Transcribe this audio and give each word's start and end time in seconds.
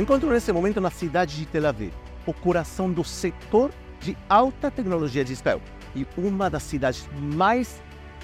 Encontro 0.00 0.30
nesse 0.30 0.50
momento 0.50 0.80
na 0.80 0.90
cidade 0.90 1.36
de 1.36 1.44
Tel 1.44 1.66
Aviv, 1.66 1.92
o 2.24 2.32
coração 2.32 2.90
do 2.90 3.04
setor 3.04 3.70
de 4.00 4.16
alta 4.30 4.70
tecnologia 4.70 5.22
de 5.22 5.34
Israel 5.34 5.60
e 5.94 6.06
uma 6.16 6.48
das 6.48 6.62
cidades 6.62 7.06
mais 7.20 7.82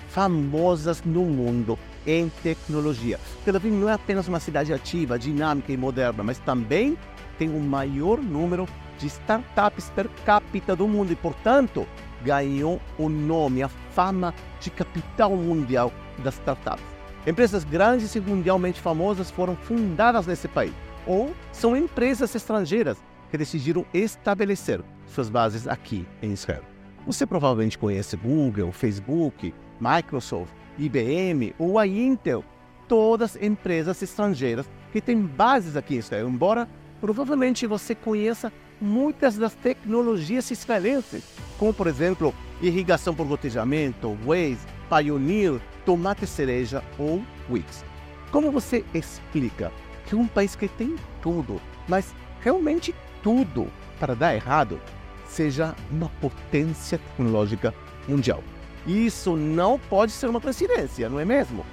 famosas 0.08 1.02
no 1.04 1.26
mundo 1.26 1.78
em 2.06 2.30
tecnologia. 2.42 3.20
Tel 3.44 3.56
Aviv 3.56 3.74
não 3.74 3.90
é 3.90 3.92
apenas 3.92 4.26
uma 4.26 4.40
cidade 4.40 4.72
ativa, 4.72 5.18
dinâmica 5.18 5.70
e 5.70 5.76
moderna, 5.76 6.22
mas 6.22 6.38
também 6.38 6.96
tem 7.38 7.50
o 7.50 7.60
maior 7.60 8.22
número 8.22 8.66
de 8.98 9.08
startups 9.08 9.90
per 9.90 10.08
capita 10.24 10.74
do 10.74 10.88
mundo 10.88 11.12
e, 11.12 11.16
portanto, 11.16 11.86
ganhou 12.24 12.80
o 12.96 13.10
nome, 13.10 13.62
a 13.62 13.68
fama 13.68 14.32
de 14.60 14.70
capital 14.70 15.36
mundial 15.36 15.92
das 16.24 16.36
startups. 16.36 16.86
Empresas 17.26 17.64
grandes 17.64 18.14
e 18.14 18.20
mundialmente 18.20 18.80
famosas 18.80 19.30
foram 19.30 19.54
fundadas 19.56 20.26
nesse 20.26 20.48
país, 20.48 20.72
ou 21.06 21.32
são 21.52 21.76
empresas 21.76 22.34
estrangeiras 22.34 22.98
que 23.30 23.38
decidiram 23.38 23.84
estabelecer 23.92 24.80
suas 25.06 25.28
bases 25.28 25.66
aqui 25.66 26.06
em 26.22 26.32
Israel. 26.32 26.62
Você 27.06 27.24
provavelmente 27.24 27.78
conhece 27.78 28.16
Google, 28.16 28.72
Facebook, 28.72 29.54
Microsoft, 29.80 30.52
IBM 30.78 31.54
ou 31.58 31.78
a 31.78 31.86
Intel, 31.86 32.44
todas 32.88 33.36
empresas 33.36 34.02
estrangeiras 34.02 34.68
que 34.92 35.00
têm 35.00 35.20
bases 35.20 35.76
aqui 35.76 35.94
em 35.94 35.98
Israel, 35.98 36.28
embora 36.28 36.68
provavelmente 37.00 37.66
você 37.66 37.94
conheça 37.94 38.52
muitas 38.80 39.36
das 39.36 39.54
tecnologias 39.54 40.50
israelenses, 40.50 41.24
como 41.58 41.72
por 41.72 41.86
exemplo 41.86 42.34
irrigação 42.60 43.14
por 43.14 43.26
gotejamento, 43.26 44.16
Waze, 44.24 44.66
Pioneer, 44.88 45.60
tomate 45.84 46.26
cereja 46.26 46.82
ou 46.98 47.22
Wix. 47.50 47.84
Como 48.30 48.50
você 48.50 48.84
explica 48.92 49.72
que 50.06 50.16
um 50.16 50.26
país 50.26 50.54
que 50.54 50.68
tem 50.68 50.96
tudo, 51.20 51.60
mas 51.88 52.14
realmente 52.40 52.94
tudo 53.22 53.68
para 53.98 54.14
dar 54.14 54.34
errado, 54.34 54.80
seja 55.26 55.74
uma 55.90 56.08
potência 56.20 56.98
tecnológica 56.98 57.74
mundial? 58.08 58.42
Isso 58.86 59.36
não 59.36 59.78
pode 59.78 60.12
ser 60.12 60.28
uma 60.28 60.40
coincidência, 60.40 61.08
não 61.08 61.18
é 61.18 61.24
mesmo? 61.24 61.66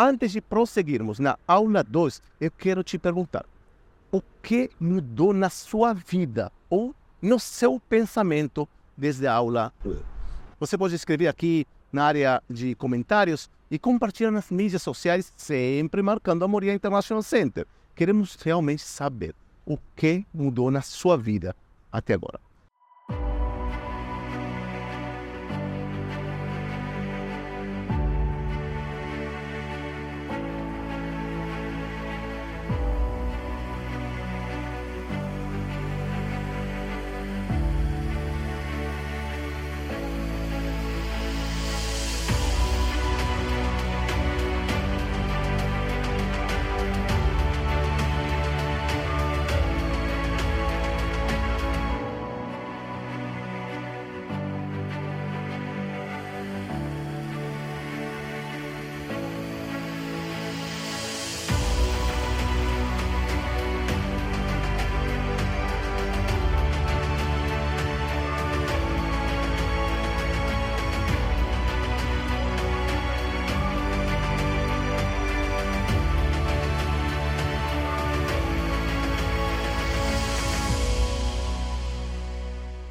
Antes 0.00 0.32
de 0.32 0.40
prosseguirmos 0.40 1.18
na 1.18 1.38
aula 1.46 1.84
2, 1.84 2.22
eu 2.40 2.50
quero 2.50 2.82
te 2.82 2.98
perguntar: 2.98 3.44
o 4.10 4.22
que 4.42 4.70
mudou 4.80 5.32
na 5.32 5.50
sua 5.50 5.92
vida 5.92 6.50
ou 6.68 6.94
no 7.20 7.38
seu 7.38 7.78
pensamento 7.78 8.68
desde 8.96 9.26
a 9.26 9.34
aula 9.34 9.72
1? 9.84 9.96
Você 10.58 10.76
pode 10.76 10.94
escrever 10.94 11.28
aqui 11.28 11.66
na 11.92 12.04
área 12.04 12.42
de 12.48 12.74
comentários 12.74 13.50
e 13.70 13.78
compartilhar 13.78 14.30
nas 14.30 14.50
mídias 14.50 14.82
sociais, 14.82 15.32
sempre 15.36 16.02
marcando 16.02 16.44
a 16.44 16.48
Moria 16.48 16.74
International 16.74 17.22
Center. 17.22 17.66
Queremos 17.94 18.36
realmente 18.36 18.82
saber 18.82 19.34
o 19.66 19.78
que 19.94 20.24
mudou 20.32 20.70
na 20.70 20.82
sua 20.82 21.16
vida 21.16 21.54
até 21.92 22.14
agora. 22.14 22.40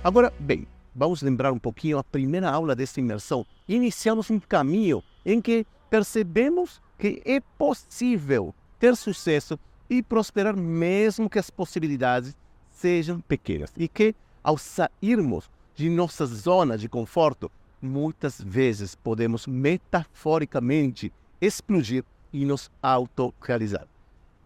Agora, 0.10 0.34
bem, 0.40 0.66
vamos 0.96 1.22
lembrar 1.22 1.52
um 1.52 1.60
pouquinho 1.60 2.00
a 2.00 2.04
primeira 2.04 2.50
aula 2.50 2.76
dessa 2.76 3.00
imersão. 3.00 3.46
Iniciamos 3.68 4.32
um 4.32 4.40
caminho 4.40 5.04
em 5.24 5.40
que 5.40 5.68
percebemos 5.88 6.82
que 6.98 7.22
é 7.24 7.40
possível 7.40 8.52
ter 8.80 8.96
sucesso 8.96 9.60
e 9.88 10.02
prosperar 10.02 10.58
mesmo 10.58 11.30
que 11.30 11.38
as 11.38 11.52
possibilidades 11.52 12.36
sejam 12.72 13.22
pequenas. 13.22 13.72
E 13.78 13.88
que 13.88 14.16
ao 14.44 14.58
sairmos 14.58 15.48
de 15.76 15.92
nossa 15.92 16.26
zona 16.26 16.76
de 16.76 16.90
conforto, 16.90 17.52
muitas 17.80 18.42
vezes 18.42 18.96
podemos 18.96 19.46
metaforicamente 19.46 21.14
explodir 21.40 22.04
e 22.34 22.46
nos 22.46 22.72
autorrealizar. 22.82 23.88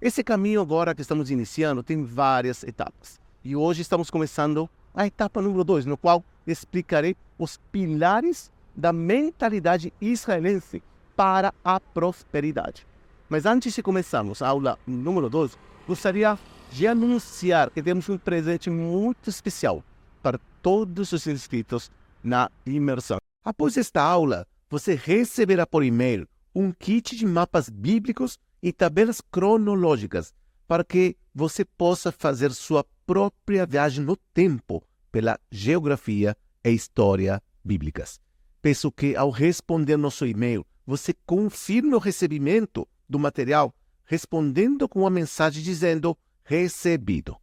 Esse 0.02 0.26
caminho 0.26 0.60
agora 0.60 0.94
que 0.94 1.02
estamos 1.02 1.32
iniciando 1.32 1.82
tem 1.82 2.04
várias 2.04 2.66
etapas. 2.66 3.18
E 3.46 3.56
hoje 3.56 3.82
estamos 3.82 4.10
começando 4.10 4.70
a 4.94 5.08
etapa 5.08 5.42
número 5.42 5.64
2, 5.64 5.86
no 5.86 5.98
qual 5.98 6.24
explicarei 6.46 7.16
os 7.38 7.58
pilares 7.72 8.52
da 8.76 8.92
mentalidade 8.92 9.94
israelense 10.02 10.82
para 11.16 11.54
a 11.64 11.80
prosperidade. 11.80 12.86
Mas 13.30 13.46
antes 13.46 13.74
de 13.74 13.82
começarmos 13.82 14.42
a 14.42 14.48
aula 14.48 14.78
número 14.86 15.30
2, 15.30 15.58
gostaria 15.88 16.38
de 16.72 16.88
anunciar 16.88 17.70
que 17.70 17.82
temos 17.82 18.10
um 18.10 18.18
presente 18.18 18.70
muito 18.70 19.30
especial 19.30 19.84
para 20.22 20.40
todos 20.62 21.12
os 21.12 21.28
inscritos 21.28 21.92
na 22.24 22.50
imersão. 22.66 23.18
Após 23.44 23.78
esta 23.78 24.02
aula, 24.02 24.48
você 24.70 24.96
receberá 24.96 25.68
por 25.68 25.84
e-mail 25.84 26.28
um 26.56 26.72
kit 26.72 27.16
de 27.16 27.26
mapas 27.26 27.70
bíblicos 27.70 28.40
e 28.62 28.72
tabelas 28.72 29.22
cronológicas 29.22 30.34
para 30.68 30.84
que 30.84 31.16
você 31.34 31.66
possa 31.66 32.12
fazer 32.12 32.52
sua 32.52 32.86
própria 33.06 33.66
viagem 33.66 34.04
no 34.04 34.16
tempo 34.34 34.84
pela 35.14 35.40
geografia 35.52 36.36
e 36.66 36.72
história 36.72 37.42
bíblicas. 37.64 38.20
Peço 38.62 38.92
que, 38.92 39.16
ao 39.16 39.30
responder 39.30 39.96
nosso 39.96 40.26
e-mail, 40.26 40.66
você 40.88 41.14
confirme 41.26 41.94
o 41.94 42.00
recebimento 42.00 42.88
do 43.08 43.20
material, 43.20 43.72
respondendo 44.06 44.90
com 44.90 45.02
uma 45.02 45.12
mensagem 45.12 45.62
dizendo 45.62 46.18
recebido. 46.44 47.38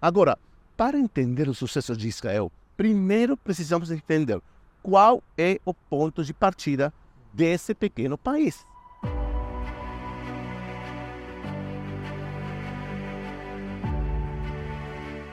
Agora, 0.00 0.38
para 0.76 0.98
entender 0.98 1.48
o 1.48 1.54
sucesso 1.54 1.96
de 1.96 2.06
Israel, 2.06 2.50
primeiro 2.76 3.36
precisamos 3.36 3.90
entender 3.90 4.40
qual 4.80 5.20
é 5.36 5.60
o 5.64 5.74
ponto 5.74 6.24
de 6.24 6.32
partida 6.32 6.94
desse 7.34 7.74
pequeno 7.74 8.16
país. 8.16 8.64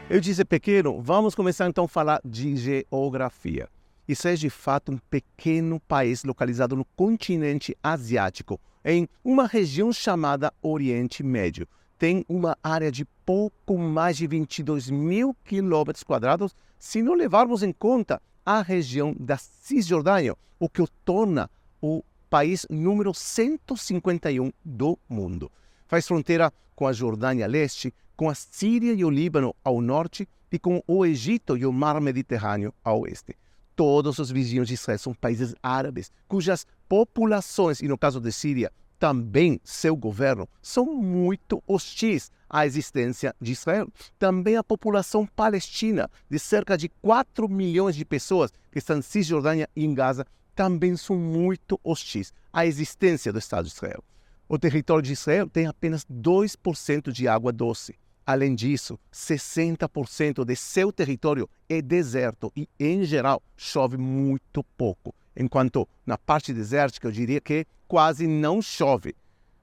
Eu 0.10 0.22
disse 0.22 0.46
pequeno, 0.46 1.02
vamos 1.02 1.36
começar 1.36 1.68
então 1.68 1.84
a 1.84 1.88
falar 1.88 2.22
de 2.24 2.56
geografia. 2.56 3.68
Isso 4.08 4.26
é 4.26 4.36
de 4.36 4.50
fato 4.50 4.94
um 4.94 4.98
pequeno 4.98 5.82
país 5.82 6.24
localizado 6.24 6.78
no 6.78 6.86
continente 6.96 7.76
asiático, 7.84 8.58
em 8.86 9.10
uma 9.22 9.46
região 9.46 9.92
chamada 9.92 10.54
Oriente 10.62 11.22
Médio. 11.24 11.68
Tem 12.00 12.24
uma 12.30 12.58
área 12.64 12.90
de 12.90 13.04
pouco 13.26 13.78
mais 13.78 14.16
de 14.16 14.28
22 14.28 14.90
mil 14.90 15.36
quilômetros 15.44 16.04
quadrados, 16.04 16.56
se 16.80 17.02
não 17.02 17.14
levarmos 17.14 17.62
em 17.62 17.74
conta 17.74 18.22
a 18.46 18.62
região 18.62 19.14
da 19.20 19.36
Cisjordânia, 19.36 20.38
o 20.58 20.70
que 20.70 20.82
o 20.82 20.88
torna 20.88 21.50
o 21.82 22.02
país 22.30 22.66
número 22.70 23.14
151 23.14 24.54
do 24.64 24.98
mundo. 25.10 25.52
Faz 25.86 26.08
fronteira 26.08 26.50
com 26.78 26.88
a 26.88 26.94
Jordânia 26.94 27.46
Leste, 27.46 27.94
com 28.18 28.30
a 28.30 28.36
Síria 28.36 28.94
e 28.94 29.06
o 29.06 29.10
Líbano 29.10 29.56
ao 29.64 29.80
norte 29.80 30.28
e 30.52 30.58
com 30.58 30.84
o 30.88 31.06
Egito 31.06 31.56
e 31.56 31.66
o 31.66 31.72
Mar 31.72 32.02
Mediterrâneo 32.02 32.74
ao 32.84 33.02
oeste. 33.02 33.36
Todos 33.76 34.18
os 34.18 34.32
vizinhos 34.32 34.68
de 34.68 34.74
Israel 34.74 34.98
são 34.98 35.14
países 35.14 35.54
árabes, 35.62 36.12
cujas 36.28 36.66
populações, 36.90 37.80
e 37.80 37.88
no 37.88 37.98
caso 37.98 38.20
de 38.20 38.32
Síria, 38.32 38.72
também 38.98 39.62
seu 39.64 39.96
governo 39.96 40.50
são 40.60 40.86
muito 40.96 41.64
hostis 41.68 42.32
à 42.50 42.66
existência 42.66 43.36
de 43.40 43.52
Israel. 43.52 43.88
Também 44.18 44.56
a 44.56 44.64
população 44.64 45.28
palestina, 45.28 46.10
de 46.28 46.40
cerca 46.40 46.76
de 46.76 46.90
4 46.90 47.48
milhões 47.48 47.96
de 47.96 48.04
pessoas 48.04 48.52
que 48.72 48.80
estão 48.80 48.98
em 48.98 49.04
Cisjordânia 49.04 49.70
e 49.76 49.86
em 49.86 49.94
Gaza, 49.94 50.26
também 50.56 50.98
são 50.98 51.16
muito 51.16 51.80
hostis 51.84 52.34
à 52.52 52.66
existência 52.66 53.32
do 53.32 53.38
Estado 53.38 53.66
de 53.66 53.76
Israel. 53.76 54.04
O 54.50 54.58
território 54.58 55.04
de 55.04 55.14
Israel 55.14 55.48
tem 55.48 55.68
apenas 55.68 56.04
2% 56.06 57.12
de 57.12 57.28
água 57.28 57.52
doce. 57.52 57.94
Além 58.28 58.54
disso, 58.54 59.00
60% 59.10 60.44
de 60.44 60.54
seu 60.58 60.92
território 60.92 61.50
é 61.70 61.82
deserto 61.82 62.52
e, 62.54 62.68
em 62.78 63.06
geral, 63.06 63.42
chove 63.56 63.96
muito 63.96 64.66
pouco. 64.78 65.16
Enquanto 65.34 65.88
na 66.06 66.18
parte 66.18 66.54
desértica, 66.54 67.08
eu 67.08 67.12
diria 67.14 67.40
que 67.40 67.66
quase 67.88 68.28
não 68.28 68.62
chove. 68.62 69.16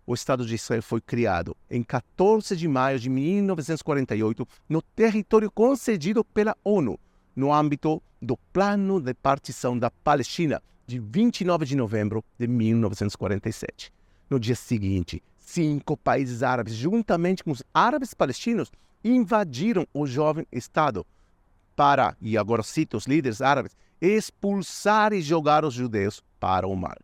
O 0.06 0.14
Estado 0.14 0.46
de 0.46 0.54
Israel 0.54 0.82
foi 0.82 1.02
criado 1.02 1.54
em 1.70 1.82
14 1.82 2.56
de 2.56 2.66
maio 2.66 2.98
de 2.98 3.10
1948 3.10 4.48
no 4.66 4.80
território 4.80 5.50
concedido 5.50 6.24
pela 6.24 6.56
ONU, 6.64 6.98
no 7.36 7.52
âmbito 7.52 8.02
do 8.20 8.34
Plano 8.50 8.98
de 8.98 9.12
Partição 9.12 9.78
da 9.78 9.90
Palestina, 9.90 10.62
de 10.86 10.98
29 10.98 11.66
de 11.66 11.76
novembro 11.76 12.24
de 12.38 12.46
1947. 12.46 13.92
No 14.30 14.40
dia 14.40 14.56
seguinte, 14.56 15.22
cinco 15.44 15.96
países 15.96 16.42
árabes, 16.42 16.74
juntamente 16.74 17.44
com 17.44 17.50
os 17.50 17.62
árabes 17.72 18.14
palestinos, 18.14 18.72
invadiram 19.04 19.86
o 19.92 20.06
jovem 20.06 20.46
Estado 20.50 21.06
para, 21.76 22.16
e 22.20 22.38
agora 22.38 22.62
cito 22.62 22.96
os 22.96 23.06
líderes 23.06 23.42
árabes, 23.42 23.76
expulsar 24.00 25.12
e 25.12 25.20
jogar 25.20 25.64
os 25.64 25.74
judeus 25.74 26.22
para 26.40 26.66
o 26.66 26.74
mar. 26.76 26.98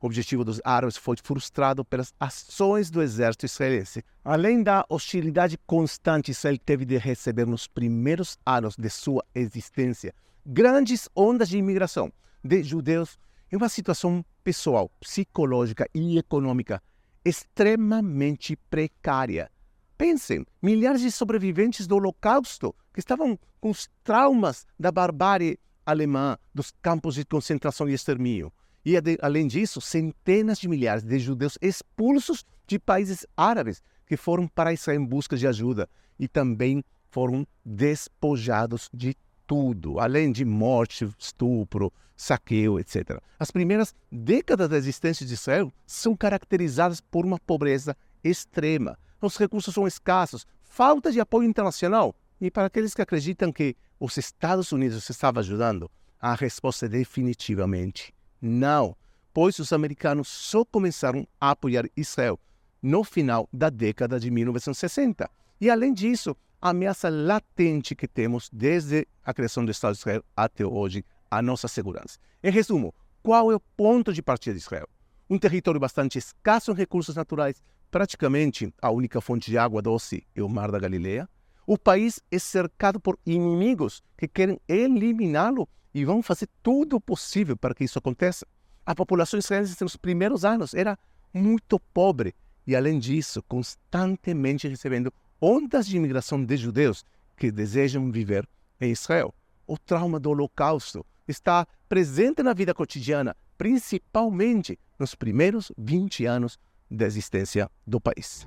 O 0.00 0.06
objetivo 0.06 0.44
dos 0.44 0.60
árabes 0.64 0.96
foi 0.96 1.16
frustrado 1.22 1.84
pelas 1.84 2.14
ações 2.20 2.88
do 2.88 3.02
exército 3.02 3.46
israelense. 3.46 4.04
Além 4.24 4.62
da 4.62 4.84
hostilidade 4.88 5.58
constante 5.66 6.30
Israel 6.30 6.56
teve 6.64 6.84
de 6.84 6.96
receber 6.96 7.46
nos 7.46 7.66
primeiros 7.66 8.38
anos 8.46 8.76
de 8.76 8.88
sua 8.88 9.24
existência, 9.34 10.14
grandes 10.46 11.08
ondas 11.16 11.48
de 11.48 11.58
imigração 11.58 12.12
de 12.44 12.62
judeus 12.62 13.18
em 13.50 13.56
uma 13.56 13.68
situação 13.68 14.24
pessoal, 14.44 14.88
psicológica 15.00 15.88
e 15.92 16.16
econômica 16.16 16.80
extremamente 17.24 18.56
precária. 18.70 19.50
Pensem, 19.96 20.46
milhares 20.62 21.00
de 21.00 21.10
sobreviventes 21.10 21.86
do 21.86 21.96
Holocausto 21.96 22.74
que 22.92 23.00
estavam 23.00 23.38
com 23.60 23.70
os 23.70 23.88
traumas 24.04 24.66
da 24.78 24.92
barbárie 24.92 25.58
alemã, 25.84 26.36
dos 26.54 26.72
campos 26.82 27.14
de 27.14 27.24
concentração 27.24 27.88
e 27.88 27.94
extermínio. 27.94 28.52
E, 28.84 28.94
além 29.20 29.46
disso, 29.46 29.80
centenas 29.80 30.58
de 30.58 30.68
milhares 30.68 31.02
de 31.02 31.18
judeus 31.18 31.58
expulsos 31.60 32.44
de 32.66 32.78
países 32.78 33.26
árabes 33.36 33.82
que 34.06 34.16
foram 34.16 34.46
para 34.46 34.72
Israel 34.72 35.00
em 35.00 35.04
busca 35.04 35.36
de 35.36 35.46
ajuda 35.46 35.88
e 36.18 36.28
também 36.28 36.84
foram 37.10 37.46
despojados 37.64 38.88
de 38.92 39.16
tudo, 39.48 39.98
além 39.98 40.30
de 40.30 40.44
morte, 40.44 41.08
estupro, 41.18 41.90
saqueio, 42.14 42.78
etc. 42.78 43.18
As 43.38 43.50
primeiras 43.50 43.94
décadas 44.12 44.68
da 44.68 44.76
existência 44.76 45.26
de 45.26 45.32
Israel 45.32 45.72
são 45.86 46.14
caracterizadas 46.14 47.00
por 47.00 47.24
uma 47.24 47.38
pobreza 47.40 47.96
extrema. 48.22 48.98
Os 49.20 49.36
recursos 49.38 49.74
são 49.74 49.86
escassos, 49.86 50.46
falta 50.62 51.10
de 51.10 51.18
apoio 51.18 51.48
internacional. 51.48 52.14
E 52.40 52.50
para 52.50 52.66
aqueles 52.66 52.94
que 52.94 53.02
acreditam 53.02 53.50
que 53.50 53.74
os 53.98 54.16
Estados 54.18 54.70
Unidos 54.70 55.08
estavam 55.08 55.40
ajudando, 55.40 55.90
a 56.20 56.34
resposta 56.34 56.86
é 56.86 56.88
definitivamente 56.88 58.14
não, 58.40 58.94
pois 59.32 59.58
os 59.58 59.72
americanos 59.72 60.28
só 60.28 60.64
começaram 60.64 61.26
a 61.40 61.50
apoiar 61.50 61.88
Israel 61.96 62.38
no 62.82 63.02
final 63.02 63.48
da 63.52 63.70
década 63.70 64.20
de 64.20 64.30
1960. 64.30 65.28
E 65.60 65.70
além 65.70 65.92
disso, 65.92 66.36
ameaça 66.60 67.08
latente 67.08 67.94
que 67.94 68.08
temos 68.08 68.48
desde 68.52 69.06
a 69.24 69.32
criação 69.32 69.64
do 69.64 69.70
Estado 69.70 69.94
de 69.94 70.00
Israel 70.00 70.24
até 70.36 70.64
hoje, 70.64 71.04
a 71.30 71.40
nossa 71.40 71.68
segurança. 71.68 72.18
Em 72.42 72.50
resumo, 72.50 72.94
qual 73.22 73.52
é 73.52 73.54
o 73.54 73.60
ponto 73.60 74.12
de 74.12 74.22
partida 74.22 74.54
de 74.54 74.60
Israel? 74.60 74.88
Um 75.28 75.38
território 75.38 75.80
bastante 75.80 76.18
escasso 76.18 76.72
em 76.72 76.74
recursos 76.74 77.16
naturais, 77.16 77.62
praticamente 77.90 78.72
a 78.80 78.90
única 78.90 79.20
fonte 79.20 79.50
de 79.50 79.58
água 79.58 79.82
doce 79.82 80.26
é 80.34 80.42
o 80.42 80.48
Mar 80.48 80.70
da 80.70 80.78
Galileia. 80.78 81.28
O 81.66 81.76
país 81.76 82.20
é 82.30 82.38
cercado 82.38 82.98
por 82.98 83.18
inimigos 83.26 84.02
que 84.16 84.26
querem 84.26 84.58
eliminá-lo 84.66 85.68
e 85.92 86.04
vão 86.04 86.22
fazer 86.22 86.48
tudo 86.62 86.96
o 86.96 87.00
possível 87.00 87.56
para 87.56 87.74
que 87.74 87.84
isso 87.84 87.98
aconteça. 87.98 88.46
A 88.86 88.94
população 88.94 89.38
israelense 89.38 89.76
nos 89.82 89.96
primeiros 89.96 90.44
anos 90.44 90.72
era 90.72 90.98
muito 91.32 91.78
pobre 91.92 92.34
e, 92.66 92.74
além 92.74 92.98
disso, 92.98 93.42
constantemente 93.42 94.66
recebendo 94.66 95.12
ondas 95.40 95.86
de 95.86 95.96
imigração 95.96 96.44
de 96.44 96.56
judeus 96.56 97.04
que 97.36 97.50
desejam 97.50 98.10
viver 98.10 98.48
em 98.80 98.90
Israel. 98.90 99.34
O 99.66 99.78
trauma 99.78 100.18
do 100.18 100.30
Holocausto 100.30 101.04
está 101.26 101.66
presente 101.88 102.42
na 102.42 102.52
vida 102.52 102.74
cotidiana, 102.74 103.36
principalmente 103.56 104.78
nos 104.98 105.14
primeiros 105.14 105.70
20 105.76 106.24
anos 106.24 106.58
da 106.90 107.06
existência 107.06 107.70
do 107.86 108.00
país. 108.00 108.46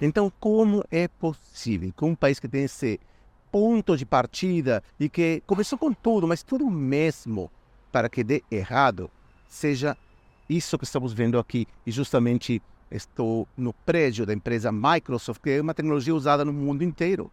Então, 0.00 0.32
como 0.40 0.84
é 0.90 1.06
possível 1.06 1.92
que 1.96 2.04
um 2.04 2.14
país 2.14 2.40
que 2.40 2.48
tem 2.48 2.64
esse 2.64 2.98
ponto 3.52 3.96
de 3.96 4.06
partida 4.06 4.82
e 4.98 5.10
que 5.10 5.42
começou 5.46 5.78
com 5.78 5.92
tudo, 5.92 6.26
mas 6.26 6.42
tudo 6.42 6.68
mesmo 6.70 7.50
para 7.92 8.08
que 8.08 8.24
dê 8.24 8.42
errado, 8.50 9.10
seja 9.46 9.96
isso 10.48 10.78
que 10.78 10.84
estamos 10.84 11.12
vendo 11.12 11.38
aqui. 11.38 11.66
E 11.86 11.92
justamente 11.92 12.62
estou 12.90 13.46
no 13.56 13.72
prédio 13.72 14.24
da 14.24 14.32
empresa 14.32 14.72
Microsoft, 14.72 15.42
que 15.42 15.50
é 15.50 15.60
uma 15.60 15.74
tecnologia 15.74 16.14
usada 16.14 16.44
no 16.44 16.52
mundo 16.52 16.82
inteiro. 16.82 17.30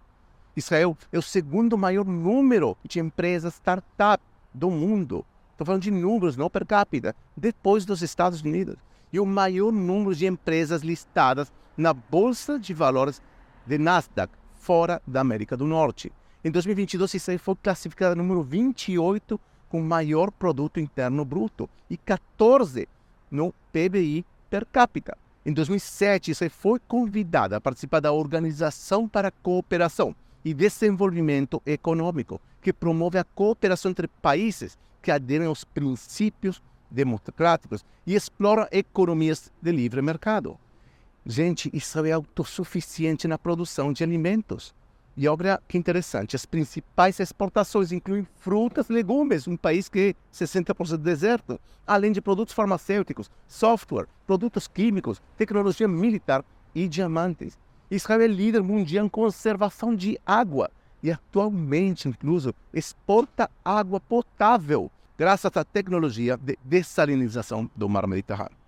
Israel 0.55 0.97
é 1.11 1.17
o 1.17 1.21
segundo 1.21 1.77
maior 1.77 2.05
número 2.05 2.77
de 2.83 2.99
empresas 2.99 3.55
startup 3.55 4.21
do 4.53 4.69
mundo. 4.69 5.25
Estou 5.51 5.65
falando 5.65 5.83
de 5.83 5.91
números, 5.91 6.35
não 6.35 6.49
per 6.49 6.65
capita, 6.65 7.15
depois 7.35 7.85
dos 7.85 8.01
Estados 8.01 8.41
Unidos. 8.41 8.75
E 9.11 9.19
o 9.19 9.25
maior 9.25 9.71
número 9.71 10.13
de 10.13 10.25
empresas 10.25 10.81
listadas 10.81 11.51
na 11.77 11.93
Bolsa 11.93 12.59
de 12.59 12.73
Valores 12.73 13.21
de 13.65 13.77
Nasdaq, 13.77 14.33
fora 14.55 15.01
da 15.07 15.21
América 15.21 15.55
do 15.55 15.65
Norte. 15.65 16.11
Em 16.41 16.49
2022, 16.49 17.15
Israel 17.15 17.39
foi 17.39 17.55
classificada 17.55 18.15
número 18.15 18.41
28 18.41 19.39
com 19.67 19.81
maior 19.81 20.31
produto 20.31 20.79
interno 20.79 21.25
bruto 21.25 21.69
e 21.89 21.97
14 21.97 22.87
no 23.29 23.53
PBI 23.73 24.25
per 24.49 24.65
capita. 24.65 25.17
Em 25.45 25.51
2007, 25.51 26.31
Israel 26.31 26.51
foi 26.51 26.79
convidada 26.79 27.57
a 27.57 27.61
participar 27.61 27.99
da 27.99 28.13
Organização 28.13 29.07
para 29.07 29.27
a 29.27 29.31
Cooperação 29.31 30.15
e 30.45 30.53
Desenvolvimento 30.53 31.61
Econômico, 31.65 32.39
que 32.61 32.71
promove 32.71 33.17
a 33.17 33.25
cooperação 33.25 33.91
entre 33.91 34.07
países 34.07 34.77
que 35.01 35.11
aderem 35.11 35.47
aos 35.47 35.65
princípios 35.65 36.61
democráticos 36.89 37.83
e 38.07 38.15
explora 38.15 38.69
economias 38.71 39.51
de 39.61 39.71
livre 39.73 40.01
mercado. 40.01 40.57
Gente, 41.25 41.69
Israel 41.73 42.05
é 42.05 42.11
autossuficiente 42.13 43.27
na 43.27 43.37
produção 43.37 43.91
de 43.91 44.03
alimentos. 44.05 44.73
E 45.17 45.27
olha 45.27 45.61
que 45.67 45.77
interessante, 45.77 46.35
as 46.35 46.45
principais 46.45 47.19
exportações 47.19 47.91
incluem 47.91 48.25
frutas, 48.39 48.89
legumes, 48.89 49.47
um 49.47 49.57
país 49.57 49.89
que 49.89 50.15
é 50.15 50.35
60% 50.35 50.97
deserto, 50.97 51.59
além 51.85 52.11
de 52.11 52.21
produtos 52.21 52.53
farmacêuticos, 52.53 53.29
software, 53.47 54.07
produtos 54.25 54.67
químicos, 54.67 55.21
tecnologia 55.37 55.87
militar 55.87 56.43
e 56.73 56.87
diamantes. 56.87 57.57
Israel 57.91 58.21
é 58.21 58.27
líder 58.27 58.61
mundial 58.61 59.05
em 59.05 59.09
conservação 59.09 59.95
de 59.95 60.17
água 60.25 60.69
e 61.01 61.11
atualmente, 61.11 62.07
incluso, 62.07 62.53
exporta 62.73 63.49
água 63.65 63.99
potável 63.99 64.91
graças 65.17 65.51
à 65.57 65.63
tecnologia 65.65 66.37
de 66.37 66.57
dessalinização 66.63 67.69
do 67.75 67.89
mar 67.89 68.07
Mediterrâneo 68.07 68.59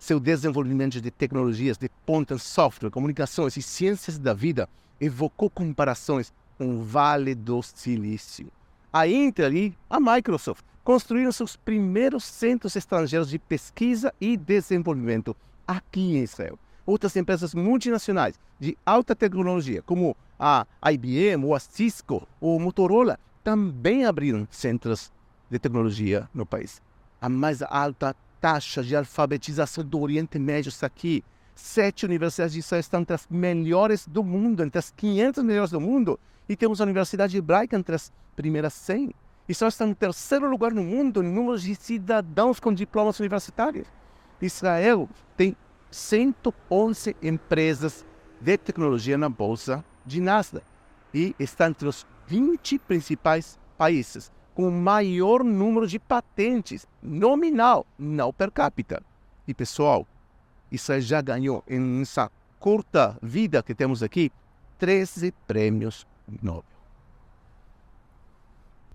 seu 0.00 0.18
desenvolvimento 0.18 0.98
de 0.98 1.10
tecnologias 1.10 1.76
de 1.76 1.90
ponta 2.06 2.34
em 2.34 2.38
software, 2.38 2.90
comunicações 2.90 3.56
e 3.58 3.62
ciências 3.62 4.18
da 4.18 4.32
vida 4.32 4.66
evocou 5.00 5.48
comparações 5.48 6.32
com 6.58 6.76
o 6.76 6.82
Vale 6.82 7.34
do 7.34 7.62
Silício. 7.62 8.50
A 8.92 9.06
Intel 9.06 9.52
e 9.54 9.78
a 9.88 9.98
Microsoft 10.00 10.64
construíram 10.82 11.30
seus 11.32 11.56
primeiros 11.56 12.24
centros 12.24 12.76
estrangeiros 12.76 13.30
de 13.30 13.38
pesquisa 13.38 14.12
e 14.20 14.36
desenvolvimento 14.36 15.36
aqui 15.66 16.16
em 16.16 16.22
Israel. 16.22 16.58
Outras 16.84 17.14
empresas 17.16 17.54
multinacionais 17.54 18.34
de 18.58 18.76
alta 18.84 19.14
tecnologia, 19.14 19.82
como 19.82 20.16
a 20.38 20.66
IBM, 20.92 21.44
ou 21.44 21.54
a 21.54 21.60
Cisco, 21.60 22.26
ou 22.40 22.58
Motorola, 22.58 23.18
também 23.44 24.04
abriram 24.04 24.48
centros 24.50 25.12
de 25.50 25.58
tecnologia 25.58 26.28
no 26.34 26.44
país. 26.44 26.82
A 27.20 27.28
mais 27.28 27.62
alta 27.62 28.16
taxa 28.40 28.82
de 28.82 28.96
alfabetização 28.96 29.84
do 29.84 30.00
Oriente 30.00 30.38
Médio 30.38 30.70
está 30.70 30.86
aqui. 30.86 31.22
Sete 31.60 32.04
universidades 32.04 32.52
de 32.52 32.60
Israel 32.60 32.80
estão 32.80 33.00
entre 33.00 33.14
as 33.14 33.26
melhores 33.28 34.06
do 34.06 34.24
mundo, 34.24 34.62
entre 34.62 34.78
as 34.78 34.90
500 34.90 35.44
melhores 35.44 35.70
do 35.70 35.80
mundo, 35.80 36.18
e 36.48 36.56
temos 36.56 36.80
a 36.80 36.84
Universidade 36.84 37.36
Hebraica 37.36 37.76
entre 37.76 37.94
as 37.94 38.12
primeiras 38.34 38.74
100. 38.74 39.14
Israel 39.48 39.68
está 39.68 39.86
no 39.86 39.94
terceiro 39.94 40.48
lugar 40.48 40.72
no 40.72 40.82
mundo 40.82 41.22
em 41.22 41.26
número 41.26 41.58
de 41.58 41.74
cidadãos 41.74 42.60
com 42.60 42.72
diplomas 42.72 43.18
universitários. 43.20 43.86
Israel 44.40 45.08
tem 45.36 45.56
111 45.90 47.16
empresas 47.22 48.04
de 48.40 48.56
tecnologia 48.56 49.18
na 49.18 49.28
bolsa 49.28 49.84
de 50.06 50.20
Nasdaq 50.20 50.64
e 51.12 51.34
está 51.38 51.68
entre 51.68 51.88
os 51.88 52.06
20 52.26 52.78
principais 52.78 53.58
países 53.76 54.32
com 54.54 54.68
o 54.68 54.72
maior 54.72 55.42
número 55.42 55.86
de 55.86 55.98
patentes 55.98 56.86
nominal, 57.02 57.86
não 57.98 58.32
per 58.32 58.50
capita. 58.50 59.02
E 59.46 59.54
pessoal, 59.54 60.06
Israel 60.70 61.00
já 61.00 61.20
ganhou 61.20 61.64
em 61.68 62.02
essa 62.02 62.30
curta 62.58 63.18
vida 63.22 63.62
que 63.62 63.74
temos 63.74 64.02
aqui 64.02 64.30
13 64.78 65.32
prêmios 65.46 66.06
Nobel. 66.42 66.64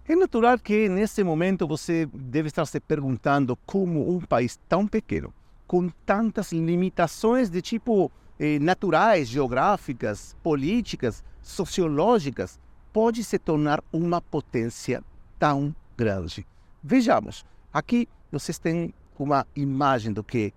É 0.08 0.16
natural 0.16 0.60
que 0.60 0.88
nesse 0.88 1.24
momento 1.24 1.68
você 1.68 2.08
deve 2.14 2.48
estar 2.48 2.66
se 2.66 2.80
perguntando 2.80 3.58
como 3.66 4.16
um 4.16 4.22
país 4.22 4.60
tão 4.70 4.88
pequeno, 4.88 5.34
com 5.66 5.90
tantas 6.06 6.52
limitações 6.52 7.50
de 7.50 7.60
tipo 7.60 8.12
eh, 8.40 8.60
naturais, 8.60 9.28
geográficas, 9.28 10.36
políticas, 10.44 11.24
sociológicas, 11.42 12.60
pode 12.94 13.24
se 13.24 13.40
tornar 13.40 13.84
uma 13.92 14.22
potência 14.22 15.04
tão 15.40 15.76
grande. 15.98 16.46
Vejamos, 16.84 17.44
aqui 17.74 18.08
vocês 18.32 18.60
têm 18.60 18.94
uma 19.18 19.48
imagem 19.56 20.14
do 20.14 20.24
que 20.24 20.54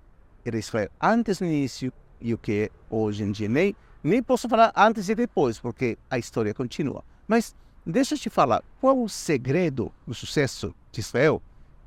era 0.49 0.59
Israel 0.59 0.91
antes 1.01 1.41
no 1.41 1.47
início 1.47 1.93
e 2.21 2.35
o 2.35 2.39
que 2.39 2.71
hoje 2.91 3.23
em 3.23 3.31
dia. 3.33 3.49
Nem, 3.49 3.75
nem 4.03 4.23
posso 4.23 4.49
falar 4.49 4.73
antes 4.77 5.09
e 5.09 5.15
depois, 5.15 5.59
porque 5.59 5.97
a 6.11 6.19
história 6.19 6.53
continua. 6.53 7.05
Mas 7.27 7.55
Deixa 7.91 8.15
eu 8.15 8.19
te 8.19 8.29
falar, 8.29 8.63
qual 8.83 9.03
o 9.03 9.09
segredo 9.09 9.91
do 10.07 10.13
sucesso 10.13 10.75
de 10.93 11.01
Israel? 11.01 11.41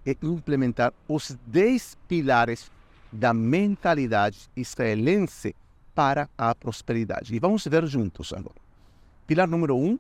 É 0.04 0.16
implementar 0.24 0.92
os 1.08 1.38
10 1.46 1.96
pilares 2.08 2.72
da 3.12 3.36
mentalidade 3.36 4.50
israelense 4.58 5.56
para 5.94 6.28
a 6.36 6.56
prosperidade. 6.56 7.36
E 7.36 7.40
vamos 7.40 7.68
ver 7.68 7.86
juntos 7.86 8.34
agora. 8.34 8.56
Pilar 9.28 9.48
número 9.48 9.78
um, 9.78 10.00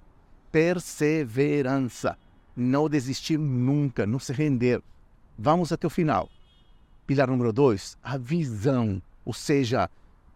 perseverança. 0.51 2.17
Não 2.55 2.89
desistir 2.89 3.37
nunca, 3.37 4.07
não 4.07 4.17
se 4.17 4.33
render. 4.33 4.81
Vamos 5.37 5.71
até 5.71 5.85
o 5.85 5.89
final. 5.91 6.27
Pilar 7.11 7.29
número 7.29 7.51
dois, 7.51 7.97
a 8.01 8.17
visão, 8.17 9.01
ou 9.25 9.33
seja, 9.33 9.89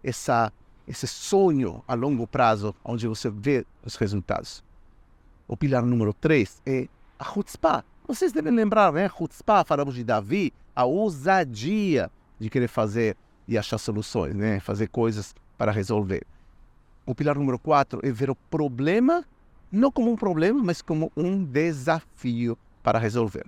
essa, 0.03 0.51
esse 0.85 1.07
sonho 1.07 1.81
a 1.87 1.93
longo 1.93 2.27
prazo, 2.27 2.75
onde 2.83 3.07
você 3.07 3.29
vê 3.29 3.65
os 3.81 3.95
resultados. 3.95 4.61
O 5.47 5.55
pilar 5.55 5.85
número 5.85 6.13
3 6.13 6.61
é 6.65 6.89
a 7.17 7.23
chutzpah. 7.23 7.81
Vocês 8.05 8.33
devem 8.33 8.53
lembrar, 8.53 8.91
né? 8.91 9.07
Chutzpah, 9.07 9.63
falamos 9.63 9.95
de 9.95 10.03
Davi, 10.03 10.51
a 10.75 10.83
ousadia 10.83 12.11
de 12.37 12.49
querer 12.49 12.67
fazer 12.67 13.15
e 13.47 13.57
achar 13.57 13.77
soluções, 13.77 14.35
né? 14.35 14.59
Fazer 14.59 14.89
coisas 14.89 15.33
para 15.57 15.71
resolver. 15.71 16.23
O 17.05 17.15
pilar 17.15 17.37
número 17.37 17.57
4 17.57 18.01
é 18.03 18.11
ver 18.11 18.29
o 18.29 18.35
problema 18.35 19.23
não 19.71 19.89
como 19.89 20.11
um 20.11 20.17
problema, 20.17 20.61
mas 20.61 20.81
como 20.81 21.09
um 21.15 21.41
desafio 21.41 22.57
para 22.83 22.99
resolver. 22.99 23.45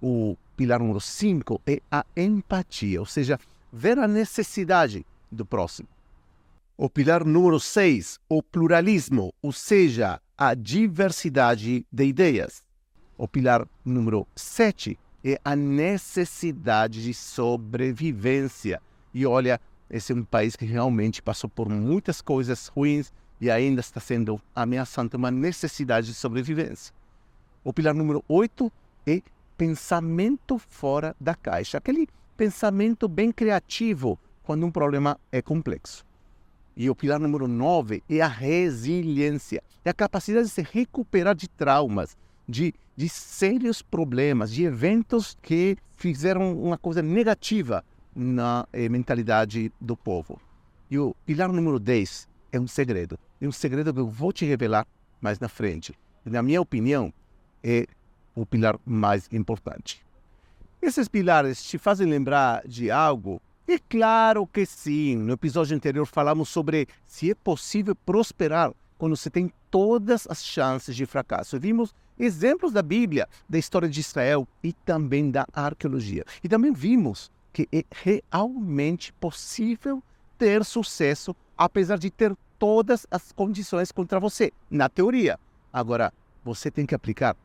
O 0.00 0.36
pilar 0.56 0.80
número 0.80 1.00
5 1.00 1.60
é 1.66 1.80
a 1.90 2.04
empatia, 2.16 3.00
ou 3.00 3.06
seja, 3.06 3.38
ver 3.72 3.98
a 3.98 4.06
necessidade 4.06 5.04
do 5.30 5.44
próximo. 5.44 5.88
O 6.76 6.90
pilar 6.90 7.24
número 7.24 7.58
6, 7.58 8.20
o 8.28 8.42
pluralismo, 8.42 9.32
ou 9.40 9.52
seja, 9.52 10.20
a 10.36 10.54
diversidade 10.54 11.86
de 11.90 12.04
ideias. 12.04 12.62
O 13.16 13.26
pilar 13.26 13.66
número 13.82 14.26
7 14.36 14.98
é 15.24 15.40
a 15.42 15.56
necessidade 15.56 17.02
de 17.02 17.14
sobrevivência. 17.14 18.82
E 19.14 19.24
olha, 19.24 19.58
esse 19.88 20.12
é 20.12 20.14
um 20.14 20.22
país 20.22 20.54
que 20.54 20.66
realmente 20.66 21.22
passou 21.22 21.48
por 21.48 21.68
muitas 21.68 22.20
coisas 22.20 22.68
ruins 22.68 23.10
e 23.40 23.50
ainda 23.50 23.80
está 23.80 24.00
sendo 24.00 24.40
ameaçando 24.54 25.16
uma 25.16 25.30
necessidade 25.30 26.08
de 26.08 26.14
sobrevivência. 26.14 26.94
O 27.64 27.72
pilar 27.72 27.94
número 27.94 28.22
8 28.28 28.70
é 29.06 29.22
pensamento 29.56 30.58
fora 30.58 31.14
da 31.20 31.34
caixa, 31.34 31.78
aquele 31.78 32.08
pensamento 32.36 33.08
bem 33.08 33.32
criativo 33.32 34.18
quando 34.42 34.66
um 34.66 34.70
problema 34.70 35.18
é 35.32 35.40
complexo. 35.40 36.04
E 36.76 36.90
o 36.90 36.94
pilar 36.94 37.18
número 37.18 37.48
9 37.48 38.02
é 38.08 38.20
a 38.20 38.28
resiliência. 38.28 39.62
É 39.84 39.90
a 39.90 39.94
capacidade 39.94 40.46
de 40.46 40.52
se 40.52 40.62
recuperar 40.62 41.34
de 41.34 41.48
traumas, 41.48 42.16
de, 42.46 42.74
de 42.94 43.08
sérios 43.08 43.80
problemas, 43.80 44.52
de 44.52 44.64
eventos 44.64 45.36
que 45.40 45.76
fizeram 45.96 46.52
uma 46.58 46.76
coisa 46.76 47.00
negativa 47.00 47.82
na 48.14 48.68
eh, 48.72 48.88
mentalidade 48.90 49.72
do 49.80 49.96
povo. 49.96 50.38
E 50.90 50.98
o 50.98 51.14
pilar 51.24 51.50
número 51.50 51.78
10 51.80 52.28
é 52.52 52.60
um 52.60 52.68
segredo. 52.68 53.18
É 53.40 53.48
um 53.48 53.52
segredo 53.52 53.92
que 53.92 54.00
eu 54.00 54.08
vou 54.08 54.32
te 54.32 54.44
revelar 54.44 54.86
mais 55.20 55.40
na 55.40 55.48
frente. 55.48 55.94
Na 56.24 56.42
minha 56.42 56.60
opinião, 56.60 57.12
é 57.64 57.86
o 58.36 58.46
pilar 58.46 58.78
mais 58.86 59.28
importante. 59.32 60.04
Esses 60.80 61.08
pilares 61.08 61.64
te 61.64 61.78
fazem 61.78 62.06
lembrar 62.06 62.62
de 62.68 62.90
algo 62.90 63.40
é 63.68 63.80
claro 63.80 64.46
que 64.46 64.64
sim. 64.64 65.16
No 65.16 65.32
episódio 65.32 65.74
anterior 65.74 66.06
falamos 66.06 66.48
sobre 66.48 66.86
se 67.04 67.32
é 67.32 67.34
possível 67.34 67.96
prosperar 67.96 68.72
quando 68.96 69.16
você 69.16 69.28
tem 69.28 69.52
todas 69.72 70.24
as 70.30 70.44
chances 70.44 70.94
de 70.94 71.04
fracasso. 71.04 71.58
Vimos 71.58 71.92
exemplos 72.16 72.72
da 72.72 72.80
Bíblia, 72.80 73.28
da 73.48 73.58
história 73.58 73.88
de 73.88 73.98
Israel 73.98 74.46
e 74.62 74.72
também 74.72 75.32
da 75.32 75.48
arqueologia. 75.52 76.24
E 76.44 76.48
também 76.48 76.72
vimos 76.72 77.28
que 77.52 77.68
é 77.72 77.84
realmente 77.90 79.12
possível 79.14 80.00
ter 80.38 80.64
sucesso 80.64 81.34
apesar 81.58 81.98
de 81.98 82.08
ter 82.08 82.36
todas 82.60 83.04
as 83.10 83.32
condições 83.32 83.90
contra 83.90 84.20
você, 84.20 84.52
na 84.70 84.88
teoria. 84.88 85.40
Agora, 85.72 86.12
você 86.44 86.70
tem 86.70 86.86
que 86.86 86.94
aplicar 86.94 87.36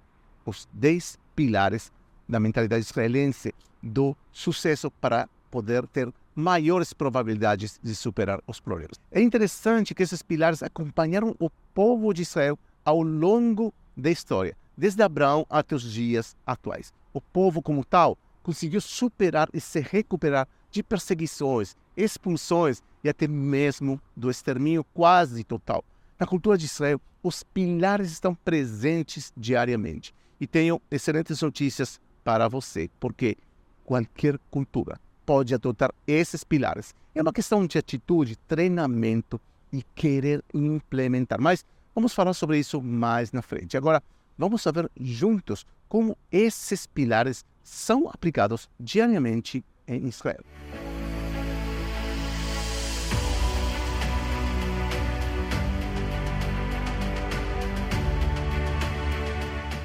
os 0.45 0.67
10 0.73 1.19
pilares 1.35 1.91
da 2.27 2.39
mentalidade 2.39 2.85
israelense 2.85 3.53
do 3.81 4.15
sucesso 4.31 4.89
para 4.89 5.27
poder 5.49 5.85
ter 5.87 6.11
maiores 6.35 6.93
probabilidades 6.93 7.79
de 7.83 7.93
superar 7.93 8.41
os 8.47 8.59
problemas. 8.59 8.99
É 9.11 9.21
interessante 9.21 9.93
que 9.93 10.03
esses 10.03 10.21
pilares 10.21 10.63
acompanharam 10.63 11.35
o 11.39 11.49
povo 11.73 12.13
de 12.13 12.21
Israel 12.21 12.57
ao 12.85 13.01
longo 13.01 13.73
da 13.95 14.09
história, 14.09 14.55
desde 14.77 15.03
Abraão 15.03 15.45
até 15.49 15.75
os 15.75 15.83
dias 15.83 16.35
atuais. 16.45 16.93
O 17.13 17.19
povo, 17.19 17.61
como 17.61 17.83
tal, 17.83 18.17
conseguiu 18.41 18.81
superar 18.81 19.49
e 19.53 19.59
se 19.59 19.79
recuperar 19.81 20.47
de 20.71 20.81
perseguições, 20.81 21.75
expulsões 21.95 22.81
e 23.03 23.09
até 23.09 23.27
mesmo 23.27 24.01
do 24.15 24.31
extermínio 24.31 24.85
quase 24.93 25.43
total. 25.43 25.83
Na 26.17 26.25
cultura 26.25 26.57
de 26.57 26.65
Israel, 26.65 27.01
os 27.21 27.43
pilares 27.43 28.11
estão 28.11 28.33
presentes 28.33 29.33
diariamente. 29.35 30.13
E 30.41 30.47
tenho 30.47 30.81
excelentes 30.89 31.39
notícias 31.43 32.01
para 32.23 32.47
você, 32.47 32.89
porque 32.99 33.37
qualquer 33.85 34.39
cultura 34.49 34.99
pode 35.23 35.53
adotar 35.53 35.93
esses 36.07 36.43
pilares. 36.43 36.95
É 37.13 37.21
uma 37.21 37.31
questão 37.31 37.67
de 37.67 37.77
atitude, 37.77 38.35
treinamento 38.47 39.39
e 39.71 39.83
querer 39.93 40.43
implementar. 40.51 41.39
Mas 41.39 41.63
vamos 41.93 42.11
falar 42.11 42.33
sobre 42.33 42.57
isso 42.57 42.81
mais 42.81 43.31
na 43.31 43.43
frente. 43.43 43.77
Agora, 43.77 44.01
vamos 44.35 44.63
saber 44.63 44.89
juntos 44.99 45.63
como 45.87 46.17
esses 46.31 46.87
pilares 46.87 47.45
são 47.63 48.09
aplicados 48.09 48.67
diariamente 48.79 49.63
em 49.87 50.07
Israel. 50.07 50.43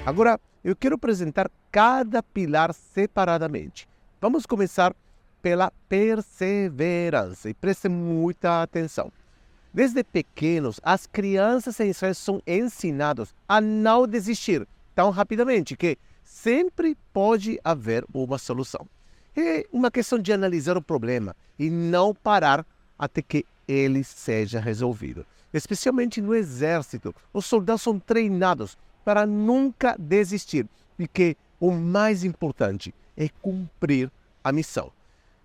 Agora, 0.07 0.39
eu 0.63 0.77
quero 0.77 0.95
apresentar 0.95 1.51
cada 1.69 2.23
pilar 2.23 2.73
separadamente. 2.73 3.89
Vamos 4.21 4.47
começar 4.47 4.95
pela 5.43 5.73
perseverança. 5.89 7.51
E 7.51 7.55
preste 7.55 7.89
muita 7.89 8.63
atenção. 8.63 9.11
Desde 9.75 10.05
pequenos, 10.05 10.79
as 10.85 11.09
crianças 11.09 11.81
em 11.81 11.91
Israel 11.91 12.15
são 12.15 12.41
ensinadas 12.47 13.35
a 13.49 13.61
não 13.61 14.07
desistir 14.07 14.65
tão 14.95 15.11
rapidamente, 15.11 15.77
que 15.77 15.99
sempre 16.23 16.97
pode 17.13 17.59
haver 17.65 18.05
uma 18.15 18.39
solução. 18.39 18.87
É 19.37 19.67
uma 19.73 19.91
questão 19.91 20.21
de 20.21 20.33
analisar 20.33 20.77
o 20.77 20.83
problema 20.83 21.35
e 21.59 21.69
não 21.69 22.15
parar 22.15 22.65
até 22.97 23.21
que 23.21 23.45
ele 23.67 24.05
seja 24.05 24.61
resolvido. 24.61 25.27
Especialmente 25.53 26.23
no 26.23 26.33
exército, 26.33 27.13
os 27.33 27.45
soldados 27.45 27.83
são 27.83 27.99
treinados 27.99 28.79
para 29.07 29.25
nunca 29.25 29.95
desistir, 29.97 30.67
porque 30.97 31.37
o 31.61 31.71
mais 31.71 32.25
importante 32.25 32.93
é 33.17 33.29
cumprir 33.41 34.11
a 34.43 34.51
missão. 34.51 34.91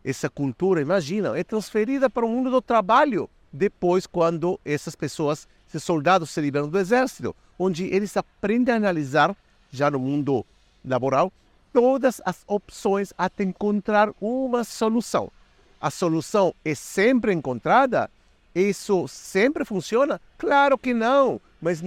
essa 0.03 0.27
cultura, 0.27 0.81
imagina, 0.81 1.37
é 1.37 1.43
transferida 1.43 2.09
para 2.09 2.25
o 2.25 2.27
mundo 2.27 2.49
do 2.49 2.59
trabalho 2.59 3.29
depois 3.53 4.07
quando 4.07 4.59
essas 4.65 4.95
pessoas, 4.95 5.47
esses 5.69 5.83
soldados 5.83 6.31
se 6.31 6.41
liberam 6.41 6.67
do 6.67 6.79
exército, 6.79 7.35
onde 7.59 7.85
eles 7.85 8.17
aprendem 8.17 8.73
a 8.73 8.77
analisar, 8.77 9.37
já 9.69 9.91
no 9.91 9.99
mundo 9.99 10.43
laboral, 10.83 11.31
todas 11.71 12.19
as 12.25 12.43
opções 12.47 13.13
até 13.15 13.43
encontrar 13.43 14.09
uma 14.19 14.63
solução. 14.63 15.31
A 15.79 15.91
solução 15.91 16.51
é 16.65 16.73
sempre 16.73 17.31
encontrada? 17.31 18.09
Isso 18.55 19.07
sempre 19.07 19.63
funciona? 19.63 20.19
Claro 20.35 20.79
que 20.79 20.95
não, 20.95 21.39
mas 21.61 21.79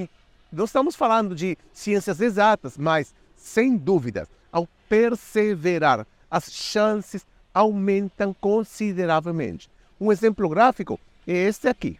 não 0.54 0.64
estamos 0.64 0.94
falando 0.94 1.34
de 1.34 1.58
ciências 1.72 2.20
exatas, 2.20 2.78
mas 2.78 3.14
sem 3.36 3.76
dúvida, 3.76 4.28
ao 4.50 4.68
perseverar, 4.88 6.06
as 6.30 6.50
chances 6.52 7.26
aumentam 7.52 8.34
consideravelmente. 8.40 9.70
Um 10.00 10.10
exemplo 10.10 10.48
gráfico 10.48 10.98
é 11.26 11.32
este 11.32 11.68
aqui. 11.68 11.98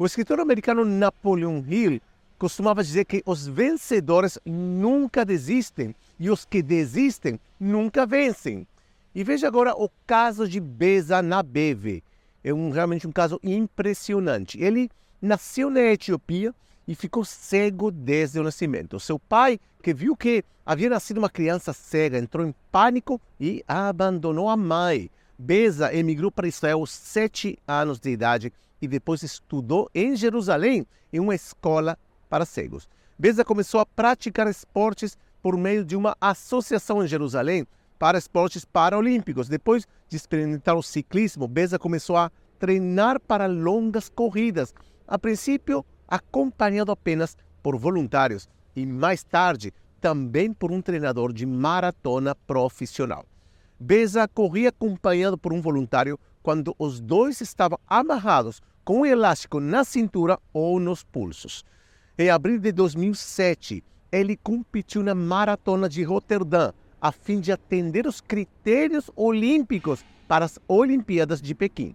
O 0.00 0.06
escritor 0.06 0.40
americano 0.40 0.82
Napoleon 0.82 1.62
Hill 1.68 2.00
costumava 2.38 2.82
dizer 2.82 3.04
que 3.04 3.22
os 3.26 3.46
vencedores 3.46 4.38
nunca 4.46 5.26
desistem 5.26 5.94
e 6.18 6.30
os 6.30 6.46
que 6.46 6.62
desistem 6.62 7.38
nunca 7.60 8.06
vencem. 8.06 8.66
E 9.14 9.22
veja 9.22 9.46
agora 9.46 9.74
o 9.74 9.90
caso 10.06 10.48
de 10.48 10.58
Beza 10.58 11.20
Nabeve. 11.20 12.02
É 12.42 12.50
um, 12.50 12.70
realmente 12.70 13.06
um 13.06 13.12
caso 13.12 13.38
impressionante. 13.44 14.58
Ele 14.58 14.90
nasceu 15.20 15.68
na 15.68 15.80
Etiópia 15.82 16.54
e 16.88 16.94
ficou 16.94 17.22
cego 17.22 17.90
desde 17.90 18.40
o 18.40 18.42
nascimento. 18.42 18.98
Seu 18.98 19.18
pai, 19.18 19.60
que 19.82 19.92
viu 19.92 20.16
que 20.16 20.42
havia 20.64 20.88
nascido 20.88 21.18
uma 21.18 21.28
criança 21.28 21.74
cega, 21.74 22.16
entrou 22.16 22.46
em 22.46 22.54
pânico 22.72 23.20
e 23.38 23.62
abandonou 23.68 24.48
a 24.48 24.56
mãe. 24.56 25.10
Beza 25.38 25.94
emigrou 25.94 26.30
para 26.30 26.48
Israel 26.48 26.78
aos 26.78 26.90
sete 26.90 27.58
anos 27.68 28.00
de 28.00 28.08
idade 28.08 28.50
e 28.80 28.88
depois 28.88 29.22
estudou 29.22 29.90
em 29.94 30.16
Jerusalém 30.16 30.86
em 31.12 31.20
uma 31.20 31.34
escola 31.34 31.98
para 32.28 32.44
cegos. 32.44 32.88
Beza 33.18 33.44
começou 33.44 33.80
a 33.80 33.86
praticar 33.86 34.46
esportes 34.48 35.18
por 35.42 35.56
meio 35.56 35.84
de 35.84 35.96
uma 35.96 36.16
associação 36.20 37.04
em 37.04 37.08
Jerusalém 37.08 37.66
para 37.98 38.18
esportes 38.18 38.64
paralímpicos. 38.64 39.48
Depois 39.48 39.86
de 40.08 40.16
experimentar 40.16 40.74
o 40.76 40.82
ciclismo, 40.82 41.46
Beza 41.46 41.78
começou 41.78 42.16
a 42.16 42.30
treinar 42.58 43.20
para 43.20 43.46
longas 43.46 44.08
corridas, 44.08 44.74
a 45.06 45.18
princípio 45.18 45.84
acompanhado 46.08 46.92
apenas 46.92 47.36
por 47.62 47.76
voluntários 47.76 48.48
e 48.74 48.86
mais 48.86 49.22
tarde 49.22 49.72
também 50.00 50.52
por 50.52 50.72
um 50.72 50.80
treinador 50.80 51.32
de 51.32 51.44
maratona 51.44 52.34
profissional. 52.34 53.26
Beza 53.78 54.26
corria 54.28 54.70
acompanhado 54.70 55.36
por 55.38 55.52
um 55.52 55.60
voluntário 55.60 56.18
quando 56.42 56.74
os 56.78 57.00
dois 57.00 57.40
estavam 57.40 57.78
amarrados 57.86 58.60
com 58.84 59.00
um 59.00 59.06
elástico 59.06 59.60
na 59.60 59.84
cintura 59.84 60.38
ou 60.52 60.80
nos 60.80 61.04
pulsos. 61.04 61.64
Em 62.18 62.30
abril 62.30 62.58
de 62.58 62.72
2007, 62.72 63.84
ele 64.10 64.36
competiu 64.36 65.02
na 65.02 65.14
Maratona 65.14 65.88
de 65.88 66.02
Roterdã, 66.02 66.72
a 67.00 67.12
fim 67.12 67.40
de 67.40 67.52
atender 67.52 68.06
os 68.06 68.20
critérios 68.20 69.10
olímpicos 69.16 70.04
para 70.28 70.44
as 70.44 70.58
Olimpíadas 70.68 71.40
de 71.40 71.54
Pequim. 71.54 71.94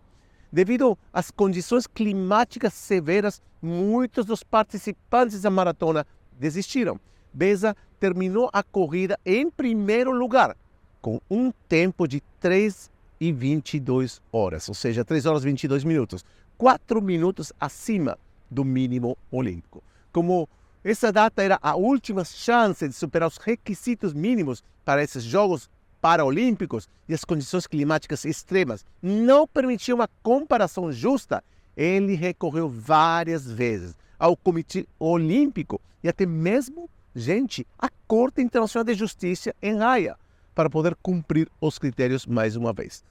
Devido 0.52 0.98
às 1.12 1.30
condições 1.30 1.86
climáticas 1.86 2.74
severas, 2.74 3.42
muitos 3.62 4.26
dos 4.26 4.44
participantes 4.44 5.42
da 5.42 5.50
maratona 5.50 6.08
desistiram. 6.32 7.00
Beza 7.34 7.76
terminou 8.00 8.50
a 8.54 8.64
corrida 8.64 9.20
em 9.26 9.50
primeiro 9.50 10.12
lugar, 10.12 10.56
com 11.02 11.20
um 11.30 11.52
tempo 11.68 12.08
de 12.08 12.22
3 12.40 12.90
e 13.20 13.32
22 13.32 14.22
horas, 14.32 14.68
ou 14.70 14.76
seja, 14.76 15.06
3 15.06 15.26
horas 15.26 15.44
e 15.44 15.46
22 15.46 15.84
minutos, 15.84 16.24
4 16.58 17.02
minutos 17.02 17.52
acima 17.60 18.18
do 18.50 18.64
mínimo 18.64 19.18
olímpico. 19.32 19.84
Como 20.12 20.48
essa 20.84 21.12
data 21.12 21.42
era 21.42 21.58
a 21.62 21.76
última 21.76 22.24
chance 22.24 22.88
de 22.88 22.94
superar 22.94 23.28
os 23.28 23.38
requisitos 23.38 24.14
mínimos 24.14 24.64
para 24.84 25.04
esses 25.04 25.24
Jogos 25.24 25.70
Paralímpicos 26.00 26.88
e 27.10 27.14
as 27.14 27.26
condições 27.26 27.66
climáticas 27.66 28.26
extremas 28.26 28.86
não 29.02 29.48
permitiam 29.48 29.96
uma 29.96 30.08
comparação 30.22 30.92
justa, 30.92 31.44
ele 31.76 32.14
recorreu 32.14 32.70
várias 32.70 33.50
vezes 33.50 33.96
ao 34.20 34.38
Comitê 34.38 34.88
Olímpico 35.00 35.82
e 36.04 36.08
até 36.08 36.26
mesmo, 36.26 36.88
gente, 37.16 37.66
à 37.80 37.90
Corte 38.08 38.42
Internacional 38.42 38.84
de 38.84 38.94
Justiça 38.94 39.56
em 39.62 39.82
Haia, 39.82 40.16
para 40.56 40.70
poder 40.70 40.96
cumprir 40.96 41.50
os 41.62 41.78
critérios 41.78 42.26
mais 42.26 42.56
uma 42.56 42.74
vez 42.74 43.04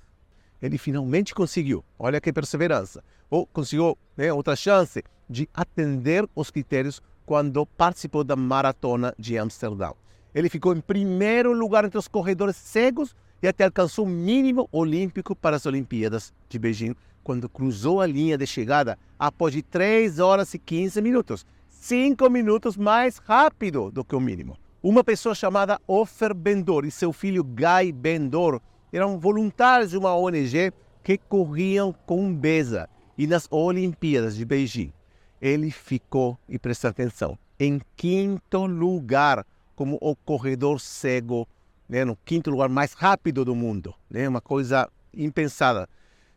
ele 0.64 0.78
finalmente 0.78 1.35
conseguiu, 1.35 1.85
olha 1.98 2.18
que 2.20 2.33
perseverança, 2.33 3.04
ou 3.28 3.46
conseguiu 3.46 3.98
né, 4.16 4.33
outra 4.33 4.57
chance 4.57 5.02
de 5.28 5.46
atender 5.52 6.26
os 6.35 6.50
critérios 6.50 7.02
quando 7.26 7.66
participou 7.66 8.24
da 8.24 8.35
maratona 8.35 9.14
de 9.18 9.37
Amsterdã. 9.37 9.92
Ele 10.35 10.48
ficou 10.48 10.74
em 10.74 10.80
primeiro 10.80 11.52
lugar 11.52 11.85
entre 11.85 11.98
os 11.98 12.09
corredores 12.09 12.57
cegos 12.57 13.14
e 13.42 13.46
até 13.46 13.64
alcançou 13.64 14.07
o 14.07 14.09
mínimo 14.09 14.66
olímpico 14.72 15.37
para 15.37 15.57
as 15.57 15.66
Olimpíadas 15.66 16.33
de 16.48 16.59
Beijing, 16.59 16.96
quando 17.22 17.46
cruzou 17.46 18.00
a 18.00 18.07
linha 18.07 18.38
de 18.38 18.46
chegada 18.46 18.98
após 19.18 19.52
de 19.52 19.61
3 19.61 20.18
horas 20.18 20.54
e 20.54 20.59
15 20.59 21.02
minutos, 21.02 21.46
5 21.68 22.30
minutos 22.30 22.74
mais 22.74 23.18
rápido 23.18 23.90
do 23.90 24.02
que 24.02 24.16
o 24.16 24.20
mínimo. 24.20 24.57
Uma 24.85 25.03
pessoa 25.03 25.35
chamada 25.35 25.81
Ofer 25.87 26.35
Bendor 26.35 26.85
e 26.85 26.90
seu 26.90 27.11
filho 27.11 27.42
Guy 27.42 27.90
Bendor 27.90 28.61
eram 28.92 29.18
voluntários 29.18 29.92
de 29.92 29.97
uma 29.97 30.14
ONG 30.14 30.75
que 31.03 31.16
corriam 31.16 31.90
com 32.05 32.35
Beza 32.35 32.87
e 33.16 33.27
nas 33.27 33.49
Olimpíadas 33.51 34.37
de 34.37 34.44
Beijing. 34.44 34.92
Ele 35.40 35.70
ficou, 35.70 36.38
e 36.47 36.59
presta 36.59 36.90
atenção, 36.90 37.38
em 37.59 37.81
quinto 37.97 38.66
lugar 38.66 39.47
como 39.75 39.97
o 40.03 40.14
corredor 40.14 40.79
cego, 40.79 41.49
né, 41.88 42.05
no 42.05 42.14
quinto 42.14 42.51
lugar 42.51 42.68
mais 42.68 42.92
rápido 42.92 43.42
do 43.42 43.55
mundo. 43.55 43.94
Né, 44.11 44.29
uma 44.29 44.42
coisa 44.42 44.87
impensada. 45.14 45.88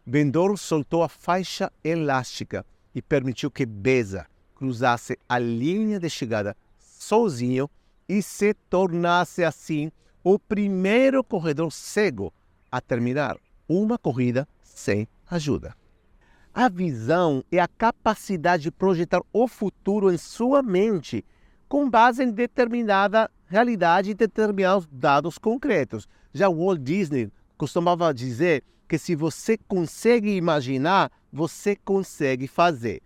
Bendor 0.05 0.57
soltou 0.57 1.03
a 1.03 1.09
faixa 1.09 1.69
elástica 1.83 2.65
e 2.95 3.01
permitiu 3.01 3.51
que 3.51 3.65
Beza 3.65 4.25
cruzasse 4.55 5.19
a 5.27 5.37
linha 5.37 5.99
de 5.99 6.09
chegada 6.09 6.55
sozinho 6.79 7.69
e 8.07 8.21
se 8.21 8.53
tornasse 8.53 9.43
assim 9.43 9.91
o 10.23 10.37
primeiro 10.37 11.23
corredor 11.23 11.71
cego 11.71 12.33
a 12.71 12.81
terminar 12.81 13.37
uma 13.67 13.97
corrida 13.97 14.47
sem 14.63 15.07
ajuda. 15.29 15.75
A 16.53 16.69
visão 16.69 17.43
é 17.51 17.59
a 17.59 17.67
capacidade 17.67 18.63
de 18.63 18.71
projetar 18.71 19.21
o 19.31 19.47
futuro 19.47 20.11
em 20.11 20.17
sua 20.17 20.63
mente 20.63 21.23
com 21.67 21.89
base 21.89 22.23
em 22.23 22.31
determinada 22.31 23.29
realidade 23.45 24.11
e 24.11 24.15
determinados 24.15 24.87
dados 24.91 25.37
concretos. 25.37 26.07
Já 26.33 26.49
Walt 26.49 26.79
Disney 26.81 27.31
costumava 27.57 28.13
dizer 28.13 28.63
que 28.87 28.97
se 28.97 29.15
você 29.15 29.57
consegue 29.57 30.35
imaginar, 30.35 31.11
você 31.31 31.75
consegue 31.75 32.47
fazer. 32.47 33.01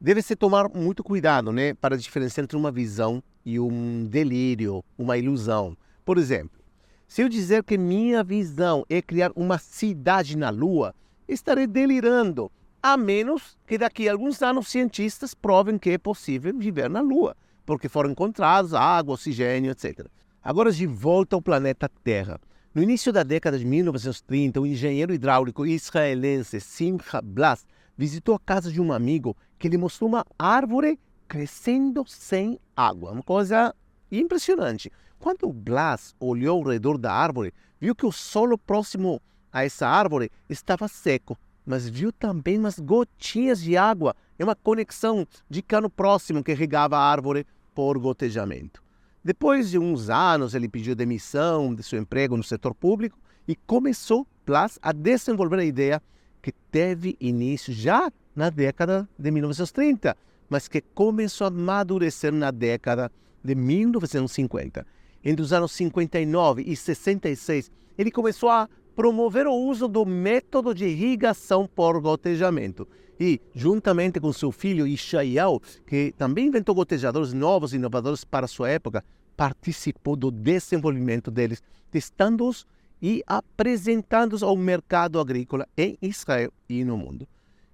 Deve-se 0.00 0.36
tomar 0.36 0.68
muito 0.68 1.02
cuidado 1.02 1.52
né, 1.52 1.74
para 1.74 1.96
diferenciar 1.96 2.44
entre 2.44 2.56
uma 2.56 2.70
visão 2.70 3.22
e 3.48 3.58
um 3.58 4.04
delírio, 4.04 4.84
uma 4.98 5.16
ilusão. 5.16 5.74
Por 6.04 6.18
exemplo, 6.18 6.60
se 7.06 7.22
eu 7.22 7.30
dizer 7.30 7.64
que 7.64 7.78
minha 7.78 8.22
visão 8.22 8.84
é 8.90 9.00
criar 9.00 9.32
uma 9.34 9.56
cidade 9.56 10.36
na 10.36 10.50
Lua, 10.50 10.94
estarei 11.26 11.66
delirando, 11.66 12.52
a 12.82 12.94
menos 12.94 13.56
que 13.66 13.78
daqui 13.78 14.06
a 14.06 14.12
alguns 14.12 14.42
anos 14.42 14.68
cientistas 14.68 15.32
provem 15.32 15.78
que 15.78 15.88
é 15.88 15.96
possível 15.96 16.52
viver 16.58 16.90
na 16.90 17.00
Lua, 17.00 17.34
porque 17.64 17.88
foram 17.88 18.10
encontrados 18.10 18.74
água, 18.74 19.14
oxigênio, 19.14 19.70
etc. 19.70 20.06
Agora 20.44 20.70
de 20.70 20.86
volta 20.86 21.34
ao 21.34 21.40
planeta 21.40 21.90
Terra. 22.04 22.38
No 22.74 22.82
início 22.82 23.10
da 23.10 23.22
década 23.22 23.58
de 23.58 23.64
1930, 23.64 24.60
o 24.60 24.66
engenheiro 24.66 25.14
hidráulico 25.14 25.64
israelense 25.64 26.60
Simcha 26.60 27.22
Blas 27.22 27.66
visitou 27.96 28.34
a 28.34 28.38
casa 28.38 28.70
de 28.70 28.78
um 28.78 28.92
amigo 28.92 29.34
que 29.58 29.70
lhe 29.70 29.78
mostrou 29.78 30.10
uma 30.10 30.26
árvore 30.38 30.98
crescendo 31.28 32.04
sem 32.06 32.58
água, 32.74 33.12
uma 33.12 33.22
coisa 33.22 33.74
impressionante. 34.10 34.90
Quando 35.18 35.52
Blas 35.52 36.14
olhou 36.18 36.58
ao 36.58 36.68
redor 36.70 36.96
da 36.96 37.12
árvore, 37.12 37.52
viu 37.78 37.94
que 37.94 38.06
o 38.06 38.12
solo 38.12 38.56
próximo 38.56 39.20
a 39.52 39.64
essa 39.64 39.86
árvore 39.86 40.30
estava 40.48 40.88
seco, 40.88 41.36
mas 41.66 41.88
viu 41.88 42.10
também 42.10 42.58
umas 42.58 42.78
gotinhas 42.78 43.60
de 43.60 43.76
água 43.76 44.16
e 44.38 44.44
uma 44.44 44.56
conexão 44.56 45.26
de 45.50 45.60
cano 45.60 45.90
próximo 45.90 46.42
que 46.42 46.54
regava 46.54 46.96
a 46.96 47.10
árvore 47.10 47.46
por 47.74 47.98
gotejamento. 47.98 48.82
Depois 49.22 49.68
de 49.68 49.78
uns 49.78 50.08
anos, 50.08 50.54
ele 50.54 50.68
pediu 50.68 50.94
demissão 50.94 51.74
de 51.74 51.82
seu 51.82 51.98
emprego 51.98 52.36
no 52.36 52.42
setor 52.42 52.74
público 52.74 53.18
e 53.46 53.54
começou 53.54 54.26
Plus 54.46 54.78
a 54.80 54.92
desenvolver 54.92 55.58
a 55.58 55.64
ideia 55.64 56.02
que 56.40 56.52
teve 56.70 57.16
início 57.20 57.70
já 57.72 58.10
na 58.34 58.48
década 58.48 59.06
de 59.18 59.30
1930, 59.30 60.16
mas 60.48 60.68
que 60.68 60.80
começou 60.80 61.46
a 61.46 61.48
amadurecer 61.48 62.32
na 62.32 62.50
década 62.50 63.10
de 63.42 63.54
1950. 63.54 64.86
Entre 65.24 65.42
os 65.42 65.52
anos 65.52 65.72
59 65.72 66.62
e 66.66 66.76
66, 66.76 67.70
ele 67.96 68.10
começou 68.10 68.48
a 68.48 68.68
promover 68.94 69.46
o 69.46 69.54
uso 69.54 69.86
do 69.86 70.04
método 70.04 70.74
de 70.74 70.84
irrigação 70.86 71.68
por 71.72 72.00
gotejamento. 72.00 72.88
E, 73.20 73.40
juntamente 73.52 74.20
com 74.20 74.32
seu 74.32 74.52
filho 74.52 74.86
Ishael, 74.86 75.60
que 75.86 76.14
também 76.16 76.46
inventou 76.46 76.74
gotejadores 76.74 77.32
novos 77.32 77.72
e 77.72 77.76
inovadores 77.76 78.24
para 78.24 78.46
sua 78.46 78.70
época, 78.70 79.04
participou 79.36 80.16
do 80.16 80.30
desenvolvimento 80.30 81.30
deles, 81.30 81.62
testando-os 81.90 82.66
e 83.00 83.22
apresentando-os 83.26 84.42
ao 84.42 84.56
mercado 84.56 85.20
agrícola 85.20 85.66
em 85.76 85.96
Israel 86.02 86.52
e 86.68 86.84
no 86.84 86.96
mundo. 86.96 87.26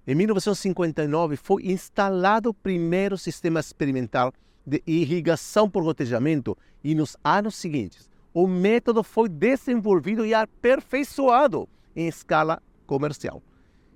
Em 0.07 0.13
1959, 0.13 1.35
foi 1.35 1.63
instalado 1.65 2.49
o 2.49 2.53
primeiro 2.53 3.17
sistema 3.17 3.59
experimental 3.59 4.31
de 4.65 4.81
irrigação 4.85 5.69
por 5.69 5.83
gotejamento 5.83 6.55
e 6.83 6.93
nos 6.93 7.17
anos 7.23 7.55
seguintes, 7.55 8.09
o 8.31 8.47
método 8.47 9.01
foi 9.01 9.29
desenvolvido 9.29 10.25
e 10.25 10.33
aperfeiçoado 10.33 11.67
em 11.95 12.07
escala 12.07 12.61
comercial. 12.85 13.41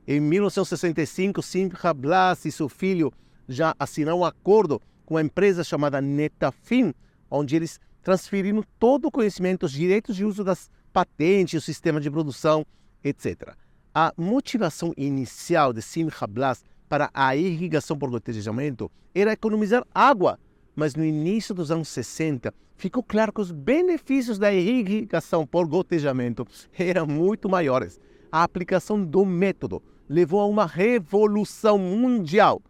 Em 0.07 0.19
1965, 0.19 1.41
Simcha 1.43 1.93
Blas 1.93 2.45
e 2.45 2.51
seu 2.51 2.69
filho 2.69 3.11
já 3.47 3.75
assinaram 3.77 4.19
um 4.19 4.25
acordo 4.25 4.81
com 5.05 5.17
a 5.17 5.21
empresa 5.21 5.63
chamada 5.63 6.01
Netafim, 6.01 6.93
onde 7.29 7.55
eles 7.55 7.79
transferiram 8.01 8.63
todo 8.79 9.09
o 9.09 9.11
conhecimento, 9.11 9.65
os 9.65 9.71
direitos 9.71 10.15
de 10.15 10.25
uso 10.25 10.43
das 10.43 10.71
patentes, 10.91 11.61
o 11.61 11.65
sistema 11.65 11.99
de 11.99 12.09
produção, 12.09 12.65
etc. 13.03 13.55
A 14.01 14.13
motivação 14.15 14.93
inicial 14.95 15.73
de 15.73 15.81
Simcha 15.81 16.25
Blas 16.25 16.63
para 16.87 17.09
a 17.13 17.35
irrigação 17.35 17.99
por 17.99 18.09
gotejamento 18.09 18.89
era 19.13 19.33
economizar 19.33 19.85
água, 19.93 20.39
mas 20.73 20.95
no 20.95 21.03
início 21.03 21.53
dos 21.53 21.69
anos 21.69 21.89
60 21.89 22.53
ficou 22.77 23.03
claro 23.03 23.33
que 23.33 23.41
os 23.41 23.51
benefícios 23.51 24.39
da 24.39 24.53
irrigação 24.53 25.45
por 25.45 25.67
gotejamento 25.67 26.47
eram 26.79 27.05
muito 27.05 27.49
maiores. 27.49 27.99
A 28.31 28.41
aplicação 28.41 29.03
do 29.03 29.25
método 29.25 29.83
levou 30.07 30.39
a 30.39 30.45
uma 30.45 30.65
revolução 30.65 31.77
mundial 31.77 32.61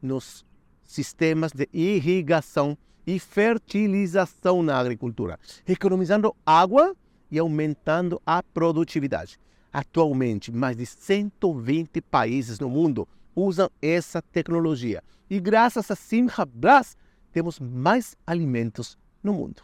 nos 0.00 0.42
sistemas 0.82 1.52
de 1.52 1.68
irrigação 1.70 2.78
e 3.06 3.18
fertilização 3.18 4.62
na 4.62 4.78
agricultura, 4.78 5.38
economizando 5.66 6.34
água 6.46 6.96
e 7.30 7.38
aumentando 7.38 8.22
a 8.24 8.42
produtividade. 8.42 9.38
Atualmente, 9.78 10.50
mais 10.50 10.76
de 10.76 10.84
120 10.84 12.00
países 12.00 12.58
no 12.58 12.68
mundo 12.68 13.06
usam 13.32 13.70
essa 13.80 14.20
tecnologia. 14.20 15.04
E 15.30 15.38
graças 15.38 15.88
a 15.88 15.94
Simcha 15.94 16.44
Blas, 16.44 16.96
temos 17.30 17.60
mais 17.60 18.16
alimentos 18.26 18.98
no 19.22 19.32
mundo. 19.32 19.62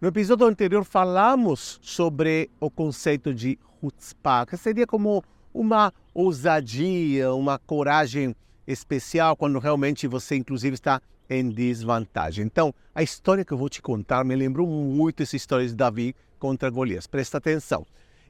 No 0.00 0.08
episódio 0.08 0.46
anterior 0.46 0.82
falamos 0.82 1.78
sobre 1.82 2.48
o 2.58 2.70
conceito 2.70 3.34
de 3.34 3.58
chutzpah, 3.82 4.46
que 4.46 4.56
seria 4.56 4.86
como 4.86 5.22
uma 5.52 5.92
ousadia, 6.14 7.34
uma 7.34 7.58
coragem 7.58 8.34
especial 8.66 9.36
quando 9.36 9.58
realmente 9.58 10.08
você 10.08 10.36
inclusive 10.36 10.72
está 10.72 11.02
em 11.28 11.50
desvantagem. 11.50 12.46
Então, 12.46 12.74
a 12.94 13.02
história 13.02 13.44
que 13.44 13.52
eu 13.52 13.58
vou 13.58 13.68
te 13.68 13.82
contar 13.82 14.24
me 14.24 14.34
lembrou 14.34 14.66
muito 14.66 15.22
essa 15.22 15.36
história 15.36 15.68
de 15.68 15.74
Davi 15.74 16.16
contra 16.38 16.70
Golias. 16.70 17.06
Presta 17.06 17.36
atenção. 17.36 17.86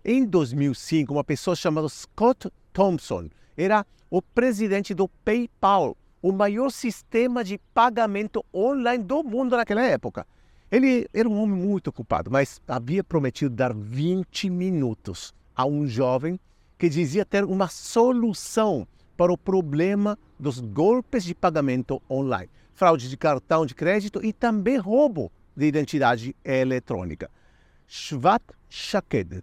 Em 0.07 0.27
2005, 0.27 1.15
uma 1.15 1.25
pessoa 1.25 1.57
chamada 1.57 1.89
Scott 1.89 2.53
Thompson 2.75 3.31
era 3.57 3.87
o 4.11 4.21
presidente 4.21 4.93
do 4.93 5.09
PayPal, 5.09 5.97
o 6.21 6.31
maior 6.31 6.71
sistema 6.71 7.43
de 7.43 7.57
pagamento 7.73 8.45
online 8.55 9.03
do 9.03 9.25
mundo 9.25 9.57
naquela 9.57 9.83
época. 9.83 10.27
Ele 10.71 11.09
era 11.15 11.27
um 11.27 11.41
homem 11.41 11.57
muito 11.57 11.89
ocupado, 11.89 12.31
mas 12.31 12.61
havia 12.69 13.03
prometido 13.03 13.55
dar 13.55 13.73
20 13.73 14.51
minutos 14.51 15.33
a 15.57 15.65
um 15.65 15.87
jovem 15.87 16.39
que 16.77 16.91
dizia 16.91 17.25
ter 17.25 17.43
uma 17.43 17.69
solução 17.69 18.87
para 19.17 19.33
o 19.33 19.39
problema 19.39 20.19
dos 20.39 20.61
golpes 20.61 21.25
de 21.25 21.35
pagamento 21.35 22.03
online, 22.11 22.51
fraude 22.75 23.09
de 23.09 23.17
cartão 23.17 23.65
de 23.65 23.75
crédito 23.75 24.23
e 24.23 24.35
também 24.35 24.77
roubo 24.77 25.33
de 25.57 25.65
identidade 25.65 26.37
eletrônica. 26.45 27.31
Shvat 27.87 28.43
Shaked, 28.69 29.43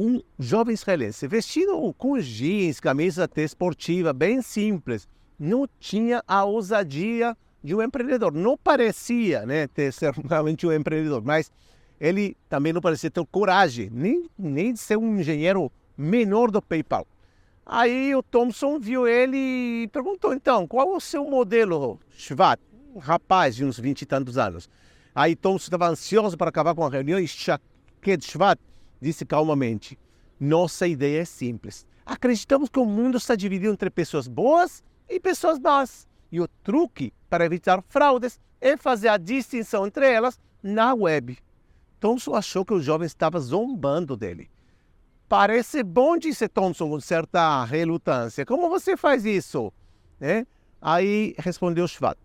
um 0.00 0.22
jovem 0.38 0.72
israelense 0.72 1.28
vestido 1.28 1.94
com 1.98 2.18
jeans, 2.18 2.80
camisa 2.80 3.24
até 3.24 3.42
esportiva, 3.42 4.14
bem 4.14 4.40
simples, 4.40 5.06
não 5.38 5.68
tinha 5.78 6.22
a 6.26 6.42
ousadia 6.42 7.36
de 7.62 7.74
um 7.74 7.82
empreendedor. 7.82 8.32
Não 8.32 8.56
parecia 8.56 9.44
né, 9.44 9.66
ter 9.66 9.92
ser 9.92 10.14
realmente 10.14 10.66
um 10.66 10.72
empreendedor, 10.72 11.22
mas 11.22 11.52
ele 12.00 12.34
também 12.48 12.72
não 12.72 12.80
parecia 12.80 13.10
ter 13.10 13.22
coragem, 13.26 13.90
nem, 13.92 14.24
nem 14.38 14.72
de 14.72 14.80
ser 14.80 14.96
um 14.96 15.20
engenheiro 15.20 15.70
menor 15.98 16.50
do 16.50 16.62
PayPal. 16.62 17.06
Aí 17.66 18.14
o 18.14 18.22
Thompson 18.22 18.80
viu 18.80 19.06
ele 19.06 19.82
e 19.82 19.88
perguntou, 19.88 20.32
então, 20.32 20.66
qual 20.66 20.94
é 20.94 20.96
o 20.96 21.00
seu 21.00 21.28
modelo, 21.28 22.00
Shvat? 22.16 22.58
Um 22.94 22.98
rapaz 22.98 23.54
de 23.54 23.66
uns 23.66 23.78
vinte 23.78 24.02
e 24.02 24.06
tantos 24.06 24.38
anos. 24.38 24.66
Aí 25.14 25.36
Thompson 25.36 25.66
estava 25.66 25.88
ansioso 25.88 26.38
para 26.38 26.48
acabar 26.48 26.74
com 26.74 26.86
a 26.86 26.88
reunião 26.88 27.18
e 27.18 27.28
Shaked 27.28 28.24
Shvat 28.24 28.58
disse 29.00 29.24
calmamente, 29.24 29.98
nossa 30.38 30.86
ideia 30.86 31.22
é 31.22 31.24
simples. 31.24 31.86
Acreditamos 32.04 32.68
que 32.68 32.78
o 32.78 32.84
mundo 32.84 33.18
está 33.18 33.34
dividido 33.34 33.72
entre 33.72 33.90
pessoas 33.90 34.26
boas 34.26 34.82
e 35.08 35.20
pessoas 35.20 35.58
más. 35.58 36.08
E 36.30 36.40
o 36.40 36.48
truque 36.48 37.12
para 37.28 37.44
evitar 37.44 37.82
fraudes 37.88 38.40
é 38.60 38.76
fazer 38.76 39.08
a 39.08 39.16
distinção 39.16 39.86
entre 39.86 40.10
elas 40.10 40.38
na 40.62 40.94
web. 40.94 41.38
Thompson 41.98 42.34
achou 42.34 42.64
que 42.64 42.74
o 42.74 42.80
jovem 42.80 43.06
estava 43.06 43.38
zombando 43.38 44.16
dele. 44.16 44.50
Parece 45.28 45.82
bom, 45.82 46.16
disse 46.16 46.48
Thompson 46.48 46.88
com 46.88 47.00
certa 47.00 47.64
relutância. 47.64 48.44
Como 48.44 48.68
você 48.68 48.96
faz 48.96 49.24
isso? 49.24 49.72
É? 50.20 50.44
Aí 50.80 51.34
respondeu 51.38 51.86
Schwab. 51.86 52.16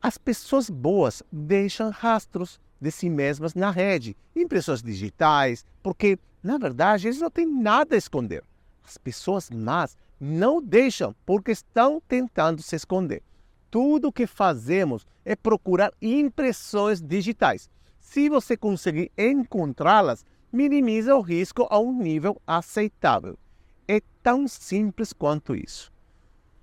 As 0.00 0.16
pessoas 0.16 0.70
boas 0.70 1.22
deixam 1.30 1.90
rastros 1.90 2.60
de 2.82 2.90
si 2.90 3.08
mesmas 3.08 3.54
na 3.54 3.70
rede, 3.70 4.16
impressões 4.34 4.82
digitais, 4.82 5.64
porque, 5.84 6.18
na 6.42 6.58
verdade, 6.58 7.06
eles 7.06 7.20
não 7.20 7.30
têm 7.30 7.46
nada 7.46 7.94
a 7.94 7.98
esconder. 7.98 8.42
As 8.84 8.98
pessoas 8.98 9.48
más 9.48 9.96
não 10.20 10.60
deixam 10.60 11.14
porque 11.24 11.52
estão 11.52 12.02
tentando 12.08 12.60
se 12.60 12.74
esconder. 12.74 13.22
Tudo 13.70 14.08
o 14.08 14.12
que 14.12 14.26
fazemos 14.26 15.06
é 15.24 15.36
procurar 15.36 15.92
impressões 16.02 17.00
digitais. 17.00 17.70
Se 18.00 18.28
você 18.28 18.56
conseguir 18.56 19.12
encontrá-las, 19.16 20.26
minimiza 20.52 21.14
o 21.14 21.20
risco 21.20 21.68
a 21.70 21.78
um 21.78 21.96
nível 21.96 22.42
aceitável. 22.44 23.38
É 23.86 24.00
tão 24.24 24.48
simples 24.48 25.12
quanto 25.12 25.54
isso. 25.54 25.92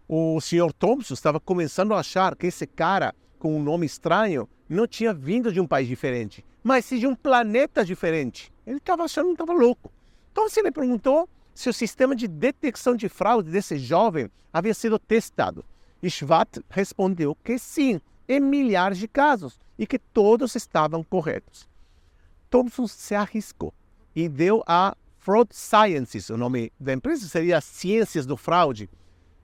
O 0.06 0.42
Sr. 0.42 0.74
Thompson 0.78 1.14
estava 1.14 1.40
começando 1.40 1.94
a 1.94 2.00
achar 2.00 2.36
que 2.36 2.48
esse 2.48 2.68
cara 2.68 3.16
com 3.40 3.58
um 3.58 3.64
nome 3.64 3.86
estranho 3.86 4.48
não 4.68 4.86
tinha 4.86 5.14
vindo 5.14 5.52
de 5.52 5.60
um 5.60 5.66
país 5.66 5.88
diferente, 5.88 6.46
mas 6.64 6.86
sim 6.86 7.00
de 7.00 7.08
um 7.08 7.16
planeta 7.16 7.84
diferente. 7.84 8.52
Ele 8.68 8.78
estava 8.78 9.04
achando 9.04 9.28
que 9.28 9.42
estava 9.42 9.54
louco. 9.54 9.92
Então, 10.32 10.48
se 10.48 10.60
ele 10.60 10.72
perguntou 10.72 11.28
se 11.56 11.68
o 11.68 11.74
sistema 11.74 12.16
de 12.16 12.28
detecção 12.28 12.96
de 12.96 13.10
fraude 13.10 13.50
desse 13.52 13.78
jovem 13.78 14.30
havia 14.54 14.74
sido 14.74 15.00
testado. 15.00 15.66
Schwat 16.08 16.62
respondeu 16.70 17.36
que 17.44 17.58
sim, 17.60 18.00
em 18.28 18.40
milhares 18.40 18.98
de 18.98 19.08
casos, 19.08 19.60
e 19.78 19.86
que 19.86 20.00
todos 20.00 20.56
estavam 20.56 21.04
corretos. 21.04 21.68
Thompson 22.50 22.88
se 22.88 23.16
arriscou 23.16 23.74
e 24.16 24.30
deu 24.30 24.64
a 24.66 24.96
Fraud 25.18 25.54
Sciences, 25.54 26.30
o 26.30 26.38
nome 26.38 26.72
da 26.80 26.94
empresa 26.94 27.28
seria 27.28 27.60
Ciências 27.60 28.26
do 28.26 28.38
Fraude. 28.38 28.90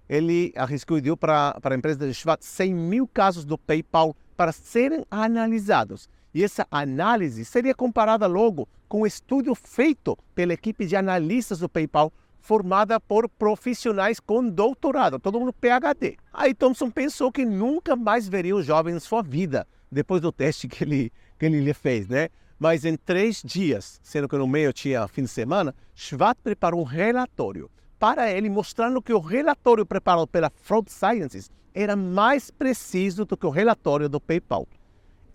Ele 0.07 0.53
arriscou 0.55 0.97
e 0.97 1.01
deu 1.01 1.17
para, 1.17 1.59
para 1.61 1.75
a 1.75 1.77
empresa 1.77 2.07
de 2.07 2.13
Schwat 2.13 2.45
100 2.45 2.73
mil 2.73 3.07
casos 3.07 3.43
do 3.43 3.57
PayPal 3.57 4.15
para 4.37 4.51
serem 4.51 5.05
analisados. 5.09 6.09
E 6.33 6.43
essa 6.43 6.67
análise 6.69 7.45
seria 7.45 7.73
comparada 7.73 8.27
logo 8.27 8.67
com 8.87 9.01
um 9.01 9.05
estudo 9.05 9.55
feito 9.55 10.17
pela 10.35 10.53
equipe 10.53 10.85
de 10.85 10.95
analistas 10.95 11.59
do 11.59 11.69
PayPal, 11.69 12.11
formada 12.39 12.99
por 12.99 13.27
profissionais 13.27 14.19
com 14.19 14.47
doutorado, 14.47 15.17
todo 15.17 15.39
mundo 15.39 15.53
PhD. 15.53 16.17
Aí 16.31 16.53
Thompson 16.53 16.91
pensou 16.91 17.31
que 17.31 17.43
nunca 17.43 17.95
mais 17.95 18.27
veria 18.27 18.55
o 18.55 18.61
jovem 18.61 18.95
em 18.95 18.99
sua 18.99 19.23
vida, 19.23 19.65
depois 19.91 20.21
do 20.21 20.31
teste 20.31 20.67
que 20.67 20.83
ele, 20.83 21.11
que 21.39 21.45
ele 21.45 21.59
lhe 21.59 21.73
fez, 21.73 22.07
né? 22.07 22.29
Mas 22.59 22.85
em 22.85 22.95
três 22.95 23.41
dias, 23.43 23.99
sendo 24.03 24.29
que 24.29 24.37
no 24.37 24.47
meio 24.47 24.71
tinha 24.71 25.07
fim 25.07 25.23
de 25.23 25.27
semana, 25.27 25.73
Schwartz 25.95 26.41
preparou 26.43 26.81
um 26.81 26.83
relatório 26.83 27.69
para 27.99 28.31
ele, 28.31 28.49
mostrando 28.49 29.01
que 29.01 29.13
o 29.13 29.19
relatório 29.19 29.85
preparado 29.85 30.27
pela 30.27 30.49
Fraud 30.49 30.91
Sciences 30.91 31.49
era 31.73 31.95
mais 31.95 32.49
preciso 32.51 33.25
do 33.25 33.35
que 33.35 33.45
o 33.45 33.49
relatório 33.49 34.07
do 34.07 34.19
PayPal. 34.19 34.67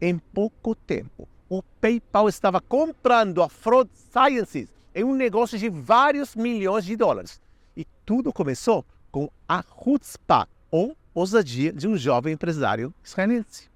em 0.00 0.18
pouco 0.18 0.74
tempo, 0.74 1.28
o 1.48 1.62
PayPal 1.80 2.28
estava 2.28 2.60
comprando 2.60 3.42
a 3.42 3.48
Fraud 3.48 3.90
Sciences 3.92 4.68
em 4.94 5.04
um 5.04 5.14
negócio 5.14 5.58
de 5.58 5.68
vários 5.68 6.34
milhões 6.34 6.84
de 6.84 6.96
dólares. 6.96 7.40
E 7.76 7.84
tudo 8.04 8.32
começou 8.32 8.84
com 9.10 9.28
a 9.48 9.62
chutzpah, 9.62 10.46
ou 10.70 10.96
ousadia 11.14 11.72
de 11.72 11.88
um 11.88 11.96
jovem 11.96 12.34
empresário 12.34 12.94
israelense. 13.04 13.68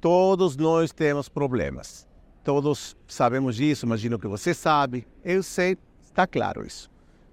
Todos 0.00 0.56
nós 0.56 0.92
temos 0.92 1.28
problemas. 1.28 2.06
Todos 2.44 2.96
sabemos 3.06 3.56
disso, 3.56 3.86
imagino 3.86 4.18
que 4.18 4.26
você 4.26 4.54
sabe. 4.54 5.06
Eu 5.24 5.42
sei, 5.42 5.76
está 6.02 6.26
claro 6.26 6.66
isso. 6.66 6.89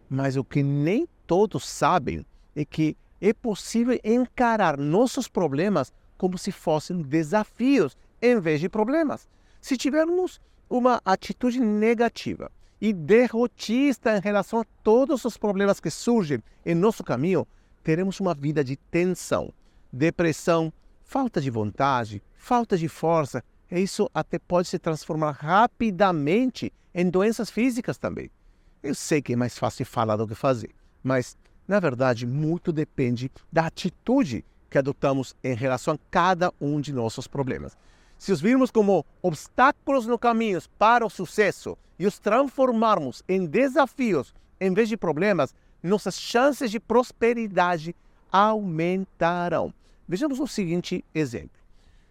Mas 0.10 0.38
o 0.38 0.44
que 0.44 0.64
nem 0.64 1.08
todos 1.26 1.68
sabem 1.68 2.26
é 2.56 2.64
que 2.64 2.96
é 3.20 3.34
possível 3.34 4.00
encarar 4.04 4.78
nossos 4.78 5.28
problemas 5.28 5.92
como 6.18 6.38
se 6.38 6.52
fossem 6.52 7.02
desafios 7.02 7.98
em 8.22 8.40
vez 8.40 8.60
de 8.60 8.70
problemas. 8.70 9.28
Se 9.62 9.78
tivermos 9.78 10.40
uma 10.70 11.02
atitude 11.06 11.60
negativa 11.60 12.52
e 12.80 12.94
derrotista 12.94 14.18
em 14.18 14.22
relação 14.22 14.62
a 14.62 14.66
todos 14.84 15.26
os 15.26 15.38
problemas 15.38 15.80
que 15.80 15.90
surgem 15.90 16.44
em 16.66 16.76
nosso 16.76 17.04
caminho, 17.04 17.48
teremos 17.84 18.20
uma 18.20 18.34
vida 18.34 18.64
de 18.64 18.76
tensão, 18.76 19.54
depressão, 19.92 20.72
falta 21.04 21.42
de 21.42 21.50
vontade, 21.50 22.22
falta 22.36 22.78
de 22.78 22.88
força. 22.88 23.44
Isso 23.70 24.10
até 24.14 24.40
pode 24.40 24.68
se 24.68 24.80
transformar 24.80 25.32
rapidamente 25.32 26.72
em 26.94 27.10
doenças 27.10 27.50
físicas 27.50 27.98
também. 27.98 28.30
Eu 28.88 28.96
sei 28.96 29.22
que 29.22 29.34
é 29.34 29.36
mais 29.36 29.58
fácil 29.58 29.86
falar 29.86 30.16
do 30.16 30.26
que 30.26 30.34
fazer, 30.34 30.70
mas 31.04 31.38
na 31.68 31.78
verdade 31.78 32.26
muito 32.26 32.72
depende 32.72 33.30
da 33.52 33.66
atitude 33.66 34.46
que 34.70 34.78
adotamos 34.78 35.36
em 35.44 35.54
relação 35.54 35.96
a 35.96 36.00
cada 36.10 36.54
um 36.62 36.80
de 36.80 36.94
nossos 36.94 37.28
problemas. 37.28 37.78
Se 38.18 38.32
os 38.32 38.40
virmos 38.40 38.72
como 38.72 39.06
obstáculos 39.22 40.06
no 40.06 40.18
caminho 40.18 40.62
para 40.80 41.06
o 41.06 41.10
sucesso 41.10 41.78
e 42.00 42.08
os 42.08 42.18
transformarmos 42.18 43.22
em 43.28 43.46
desafios 43.46 44.34
em 44.58 44.74
vez 44.74 44.88
de 44.88 44.96
problemas, 44.96 45.54
nossas 45.84 46.18
chances 46.18 46.72
de 46.72 46.80
prosperidade 46.80 47.94
aumentarão. 48.32 49.74
Vejamos 50.08 50.40
o 50.40 50.48
seguinte 50.48 51.04
exemplo. 51.14 51.60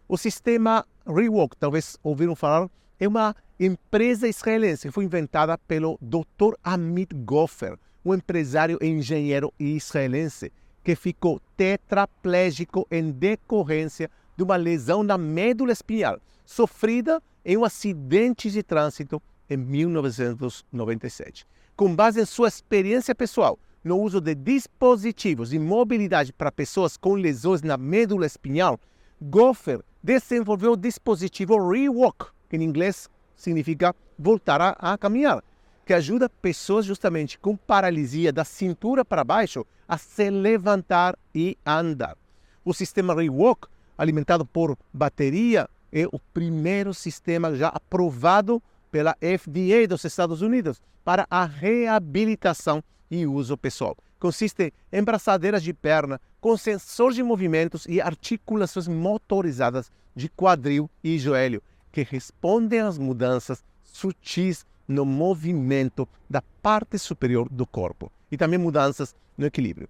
O 0.06 0.18
sistema 0.18 0.84
Rewalk, 1.06 1.56
talvez 1.56 1.96
ouviram 2.02 2.36
falar, 2.36 2.68
é 2.98 3.06
uma 3.06 3.34
empresa 3.58 4.28
israelense 4.28 4.90
foi 4.90 5.04
inventada 5.04 5.56
pelo 5.58 5.98
Dr. 6.00 6.54
Amit 6.62 7.14
Goffer, 7.14 7.78
um 8.04 8.14
empresário 8.14 8.78
e 8.80 8.86
engenheiro 8.86 9.52
israelense 9.58 10.52
que 10.84 10.94
ficou 10.94 11.40
tetraplégico 11.56 12.86
em 12.90 13.10
decorrência 13.10 14.10
de 14.36 14.42
uma 14.44 14.56
lesão 14.56 15.02
na 15.02 15.18
médula 15.18 15.72
espinhal, 15.72 16.20
sofrida 16.44 17.20
em 17.44 17.56
um 17.56 17.64
acidente 17.64 18.50
de 18.50 18.62
trânsito 18.62 19.20
em 19.48 19.56
1997. 19.56 21.46
Com 21.76 21.94
base 21.94 22.20
em 22.20 22.24
sua 22.24 22.48
experiência 22.48 23.14
pessoal 23.14 23.58
no 23.82 24.00
uso 24.00 24.20
de 24.20 24.34
dispositivos 24.34 25.50
de 25.50 25.58
mobilidade 25.58 26.32
para 26.32 26.50
pessoas 26.52 26.96
com 26.96 27.14
lesões 27.14 27.62
na 27.62 27.76
médula 27.76 28.26
espinhal, 28.26 28.80
Goffer 29.20 29.80
desenvolveu 30.02 30.72
o 30.72 30.76
dispositivo 30.76 31.56
Rewalk, 31.70 32.26
que 32.48 32.56
em 32.56 32.62
inglês 32.62 33.08
significa 33.36 33.94
voltar 34.18 34.60
a, 34.60 34.70
a 34.78 34.98
caminhar, 34.98 35.42
que 35.84 35.92
ajuda 35.92 36.28
pessoas 36.28 36.84
justamente 36.84 37.38
com 37.38 37.56
paralisia 37.56 38.32
da 38.32 38.44
cintura 38.44 39.04
para 39.04 39.24
baixo 39.24 39.66
a 39.86 39.98
se 39.98 40.30
levantar 40.30 41.16
e 41.34 41.56
andar. 41.64 42.16
O 42.64 42.74
sistema 42.74 43.14
Rewalk 43.14 43.68
alimentado 43.96 44.44
por 44.44 44.76
bateria, 44.92 45.68
é 45.92 46.06
o 46.06 46.18
primeiro 46.18 46.92
sistema 46.92 47.54
já 47.54 47.68
aprovado 47.68 48.62
pela 48.90 49.16
FDA 49.20 49.86
dos 49.88 50.04
Estados 50.04 50.42
Unidos 50.42 50.80
para 51.04 51.26
a 51.30 51.44
reabilitação 51.44 52.82
e 53.10 53.26
uso 53.26 53.56
pessoal. 53.56 53.96
Consiste 54.18 54.72
em 54.92 55.02
braçadeiras 55.02 55.62
de 55.62 55.72
perna 55.72 56.20
com 56.40 56.56
sensor 56.56 57.12
de 57.12 57.22
movimentos 57.22 57.86
e 57.86 58.00
articulações 58.00 58.88
motorizadas 58.88 59.90
de 60.14 60.28
quadril 60.28 60.90
e 61.04 61.18
joelho, 61.18 61.62
que 61.96 62.02
respondem 62.02 62.80
às 62.80 62.98
mudanças 62.98 63.64
sutis 63.82 64.66
no 64.86 65.06
movimento 65.06 66.06
da 66.28 66.42
parte 66.60 66.98
superior 66.98 67.48
do 67.48 67.66
corpo 67.66 68.12
e 68.30 68.36
também 68.36 68.58
mudanças 68.58 69.16
no 69.34 69.46
equilíbrio. 69.46 69.88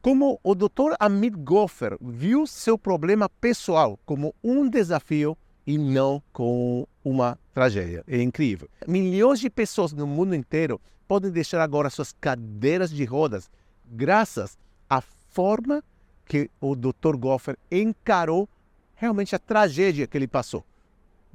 Como 0.00 0.40
o 0.42 0.54
Dr. 0.54 0.94
Amit 0.98 1.36
Goffer 1.36 1.98
viu 2.00 2.46
seu 2.46 2.78
problema 2.78 3.28
pessoal 3.28 3.98
como 4.06 4.34
um 4.42 4.66
desafio 4.66 5.36
e 5.66 5.76
não 5.76 6.22
como 6.32 6.88
uma 7.04 7.38
tragédia. 7.52 8.02
É 8.08 8.22
incrível. 8.22 8.66
Milhões 8.88 9.38
de 9.38 9.50
pessoas 9.50 9.92
no 9.92 10.06
mundo 10.06 10.34
inteiro 10.34 10.80
podem 11.06 11.30
deixar 11.30 11.60
agora 11.60 11.90
suas 11.90 12.14
cadeiras 12.18 12.88
de 12.88 13.04
rodas 13.04 13.50
graças 13.84 14.56
à 14.88 15.02
forma 15.02 15.84
que 16.24 16.50
o 16.58 16.74
Dr. 16.74 17.16
Goffer 17.18 17.58
encarou 17.70 18.48
realmente 18.94 19.36
a 19.36 19.38
tragédia 19.38 20.06
que 20.06 20.16
ele 20.16 20.26
passou. 20.26 20.64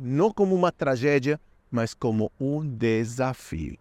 Não 0.01 0.31
como 0.31 0.55
uma 0.55 0.71
tragédia, 0.71 1.37
mas 1.69 1.93
como 1.93 2.31
um 2.39 2.65
desafio. 2.65 3.77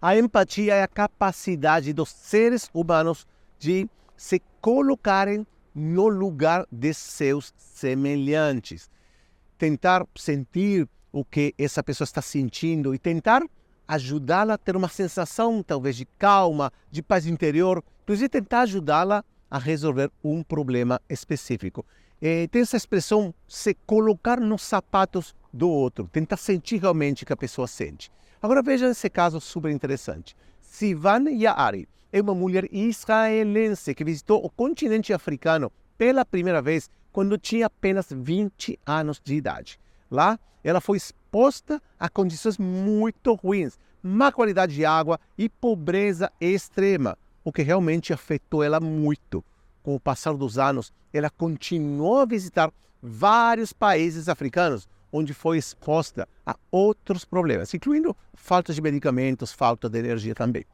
A 0.00 0.16
empatia 0.16 0.74
é 0.74 0.84
a 0.84 0.88
capacidade 0.88 1.92
dos 1.92 2.10
seres 2.10 2.70
humanos 2.72 3.26
de 3.58 3.88
se 4.16 4.40
colocarem 4.60 5.44
no 5.74 6.06
lugar 6.06 6.64
de 6.70 6.94
seus 6.94 7.52
semelhantes. 7.56 8.88
Tentar 9.58 10.06
sentir 10.14 10.88
o 11.10 11.24
que 11.24 11.52
essa 11.58 11.82
pessoa 11.82 12.04
está 12.04 12.22
sentindo 12.22 12.94
e 12.94 12.98
tentar 12.98 13.42
ajudá-la 13.88 14.54
a 14.54 14.58
ter 14.58 14.76
uma 14.76 14.88
sensação 14.88 15.60
talvez 15.60 15.96
de 15.96 16.04
calma, 16.04 16.72
de 16.88 17.02
paz 17.02 17.26
interior, 17.26 17.82
inclusive 18.04 18.28
tentar 18.28 18.60
ajudá-la 18.60 19.24
a 19.50 19.58
resolver 19.58 20.08
um 20.22 20.40
problema 20.44 21.00
específico. 21.10 21.84
É, 22.24 22.46
tem 22.46 22.62
essa 22.62 22.76
expressão 22.76 23.34
se 23.48 23.74
colocar 23.84 24.38
nos 24.38 24.62
sapatos 24.62 25.34
do 25.52 25.68
outro, 25.68 26.08
tentar 26.12 26.36
sentir 26.36 26.80
realmente 26.80 27.24
o 27.24 27.26
que 27.26 27.32
a 27.32 27.36
pessoa 27.36 27.66
sente. 27.66 28.12
Agora 28.40 28.62
veja 28.62 28.88
esse 28.88 29.10
caso 29.10 29.40
super 29.40 29.72
interessante. 29.72 30.36
Sivan 30.60 31.28
Yaari 31.28 31.88
é 32.12 32.20
uma 32.20 32.32
mulher 32.32 32.68
israelense 32.70 33.92
que 33.92 34.04
visitou 34.04 34.44
o 34.44 34.48
continente 34.48 35.12
africano 35.12 35.72
pela 35.98 36.24
primeira 36.24 36.62
vez 36.62 36.88
quando 37.10 37.36
tinha 37.36 37.66
apenas 37.66 38.06
20 38.08 38.78
anos 38.86 39.20
de 39.22 39.34
idade. 39.34 39.80
Lá, 40.08 40.38
ela 40.62 40.80
foi 40.80 40.98
exposta 40.98 41.82
a 41.98 42.08
condições 42.08 42.56
muito 42.56 43.34
ruins, 43.34 43.80
má 44.00 44.30
qualidade 44.30 44.76
de 44.76 44.84
água 44.84 45.18
e 45.36 45.48
pobreza 45.48 46.30
extrema, 46.40 47.18
o 47.42 47.52
que 47.52 47.62
realmente 47.62 48.12
afetou 48.12 48.62
ela 48.62 48.78
muito. 48.78 49.44
Com 49.82 49.94
o 49.94 50.00
passar 50.00 50.34
dos 50.34 50.58
anos, 50.58 50.92
ela 51.12 51.28
continuou 51.28 52.20
a 52.20 52.24
visitar 52.24 52.72
vários 53.02 53.72
países 53.72 54.28
africanos, 54.28 54.88
onde 55.10 55.34
foi 55.34 55.58
exposta 55.58 56.28
a 56.46 56.56
outros 56.70 57.24
problemas, 57.24 57.74
incluindo 57.74 58.16
falta 58.34 58.72
de 58.72 58.80
medicamentos, 58.80 59.52
falta 59.52 59.88
de 59.88 59.98
energia 59.98 60.34
também. 60.34 60.64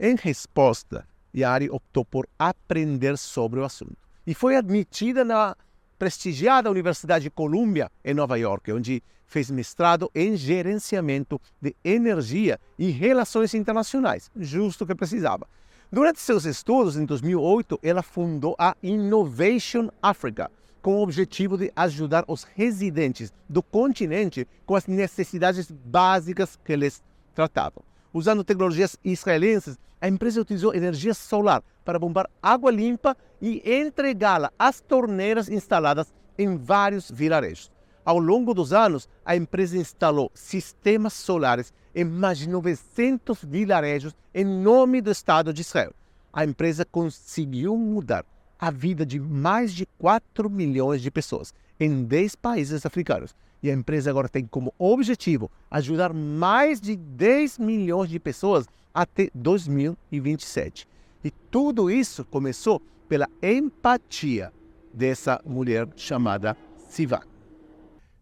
Em 0.00 0.16
resposta, 0.16 1.06
Yari 1.36 1.68
optou 1.70 2.04
por 2.04 2.28
aprender 2.38 3.18
sobre 3.18 3.60
o 3.60 3.64
assunto 3.64 3.96
e 4.26 4.34
foi 4.34 4.56
admitida 4.56 5.24
na 5.24 5.56
prestigiada 5.98 6.70
Universidade 6.70 7.24
de 7.24 7.30
Columbia, 7.30 7.90
em 8.04 8.14
Nova 8.14 8.38
York, 8.38 8.72
onde 8.72 9.02
fez 9.26 9.50
mestrado 9.50 10.10
em 10.14 10.36
gerenciamento 10.36 11.40
de 11.60 11.76
energia 11.84 12.58
e 12.78 12.90
relações 12.90 13.52
internacionais, 13.54 14.30
justo 14.36 14.84
o 14.84 14.86
que 14.86 14.94
precisava. 14.94 15.46
Durante 15.90 16.20
seus 16.20 16.44
estudos, 16.44 16.98
em 16.98 17.06
2008, 17.06 17.80
ela 17.82 18.02
fundou 18.02 18.54
a 18.58 18.76
Innovation 18.82 19.88
Africa, 20.02 20.50
com 20.82 20.96
o 20.96 21.02
objetivo 21.02 21.56
de 21.56 21.72
ajudar 21.74 22.26
os 22.28 22.44
residentes 22.44 23.32
do 23.48 23.62
continente 23.62 24.46
com 24.66 24.76
as 24.76 24.86
necessidades 24.86 25.70
básicas 25.70 26.58
que 26.62 26.74
eles 26.74 27.02
tratavam. 27.34 27.82
Usando 28.12 28.44
tecnologias 28.44 28.98
israelenses, 29.02 29.78
a 29.98 30.06
empresa 30.06 30.42
utilizou 30.42 30.74
energia 30.74 31.14
solar 31.14 31.62
para 31.86 31.98
bombar 31.98 32.28
água 32.42 32.70
limpa 32.70 33.16
e 33.40 33.62
entregá-la 33.64 34.52
às 34.58 34.82
torneiras 34.82 35.48
instaladas 35.48 36.12
em 36.36 36.54
vários 36.58 37.10
vilarejos. 37.10 37.72
Ao 38.08 38.18
longo 38.18 38.54
dos 38.54 38.72
anos, 38.72 39.06
a 39.22 39.36
empresa 39.36 39.76
instalou 39.76 40.32
sistemas 40.32 41.12
solares 41.12 41.74
em 41.94 42.04
mais 42.04 42.38
de 42.38 42.48
900 42.48 43.44
vilarejos 43.44 44.16
em 44.34 44.46
nome 44.46 45.02
do 45.02 45.10
Estado 45.10 45.52
de 45.52 45.60
Israel. 45.60 45.92
A 46.32 46.42
empresa 46.42 46.86
conseguiu 46.86 47.76
mudar 47.76 48.24
a 48.58 48.70
vida 48.70 49.04
de 49.04 49.20
mais 49.20 49.74
de 49.74 49.84
4 49.98 50.48
milhões 50.48 51.02
de 51.02 51.10
pessoas 51.10 51.52
em 51.78 52.02
10 52.02 52.34
países 52.36 52.86
africanos 52.86 53.36
e 53.62 53.70
a 53.70 53.74
empresa 53.74 54.08
agora 54.08 54.30
tem 54.30 54.46
como 54.46 54.72
objetivo 54.78 55.50
ajudar 55.70 56.14
mais 56.14 56.80
de 56.80 56.96
10 56.96 57.58
milhões 57.58 58.08
de 58.08 58.18
pessoas 58.18 58.64
até 58.94 59.28
2027. 59.34 60.88
E 61.22 61.30
tudo 61.30 61.90
isso 61.90 62.24
começou 62.24 62.80
pela 63.06 63.28
empatia 63.42 64.50
dessa 64.94 65.38
mulher 65.44 65.86
chamada 65.94 66.56
Sivan. 66.88 67.20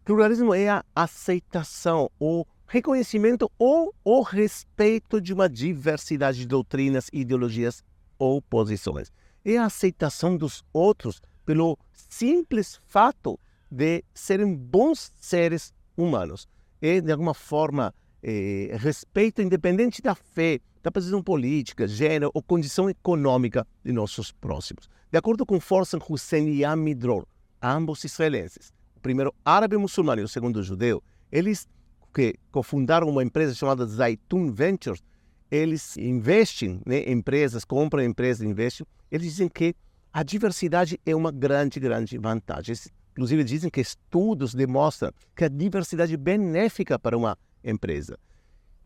Pluralismo 0.07 0.55
é 0.55 0.69
a 0.69 0.85
aceitação, 0.95 2.09
o 2.21 2.47
reconhecimento 2.69 3.51
ou 3.59 3.93
o 4.05 4.23
respeito 4.23 5.21
de 5.21 5.33
uma 5.33 5.49
diversidade 5.49 6.39
de 6.39 6.47
doutrinas, 6.47 7.11
ideologias 7.13 7.83
ou 8.17 8.41
posições. 8.41 9.11
É 9.45 9.59
a 9.59 9.65
aceitação 9.65 10.37
dos 10.37 10.65
outros 10.73 11.21
pelo 11.45 11.77
simples 11.93 12.81
fato 12.87 13.37
de 13.69 14.05
serem 14.15 14.55
bons 14.55 15.13
seres 15.17 15.75
humanos. 15.97 16.47
É, 16.81 17.01
de 17.01 17.11
alguma 17.11 17.35
forma, 17.35 17.93
é, 18.23 18.77
respeito 18.79 19.43
independente 19.43 20.01
da 20.01 20.15
fé, 20.15 20.61
da 20.85 20.93
posição 20.93 21.21
política, 21.21 21.89
gênero 21.89 22.31
ou 22.33 22.41
condição 22.41 22.89
econômica 22.89 23.67
de 23.85 23.91
nossos 23.91 24.31
próximos. 24.31 24.89
De 25.11 25.19
acordo 25.19 25.45
com 25.45 25.59
Forsan 25.59 25.99
Hussein 26.09 26.47
e 26.47 26.65
Amidror, 26.65 27.27
ambos 27.61 28.05
israelenses, 28.05 28.73
primeiro 29.07 29.33
árabe 29.45 29.77
muçulmano 29.77 30.21
e 30.21 30.25
o 30.25 30.29
segundo 30.29 30.61
judeu, 30.65 31.01
eles 31.31 31.69
que 32.13 32.35
cofundaram 32.51 33.09
uma 33.09 33.23
empresa 33.23 33.55
chamada 33.55 33.87
Zaitun 33.87 34.51
Ventures, 34.51 35.01
eles 35.49 35.97
investem 35.97 36.81
né, 36.85 37.03
em 37.03 37.13
empresas, 37.13 37.65
compram 37.65 38.03
empresas, 38.03 38.45
investem. 38.45 38.85
Eles 39.09 39.29
dizem 39.29 39.49
que 39.49 39.77
a 40.13 40.25
diversidade 40.25 40.99
é 41.07 41.15
uma 41.15 41.31
grande, 41.31 41.79
grande 41.79 42.19
vantagem. 42.19 42.75
Inclusive, 43.13 43.45
dizem 43.45 43.71
que 43.71 43.81
estudos 43.81 44.53
demonstram 44.55 45.13
que 45.37 45.45
a 45.45 45.49
diversidade 45.49 46.15
é 46.15 46.17
benéfica 46.17 46.99
para 46.99 47.17
uma 47.17 47.39
empresa. 47.63 48.19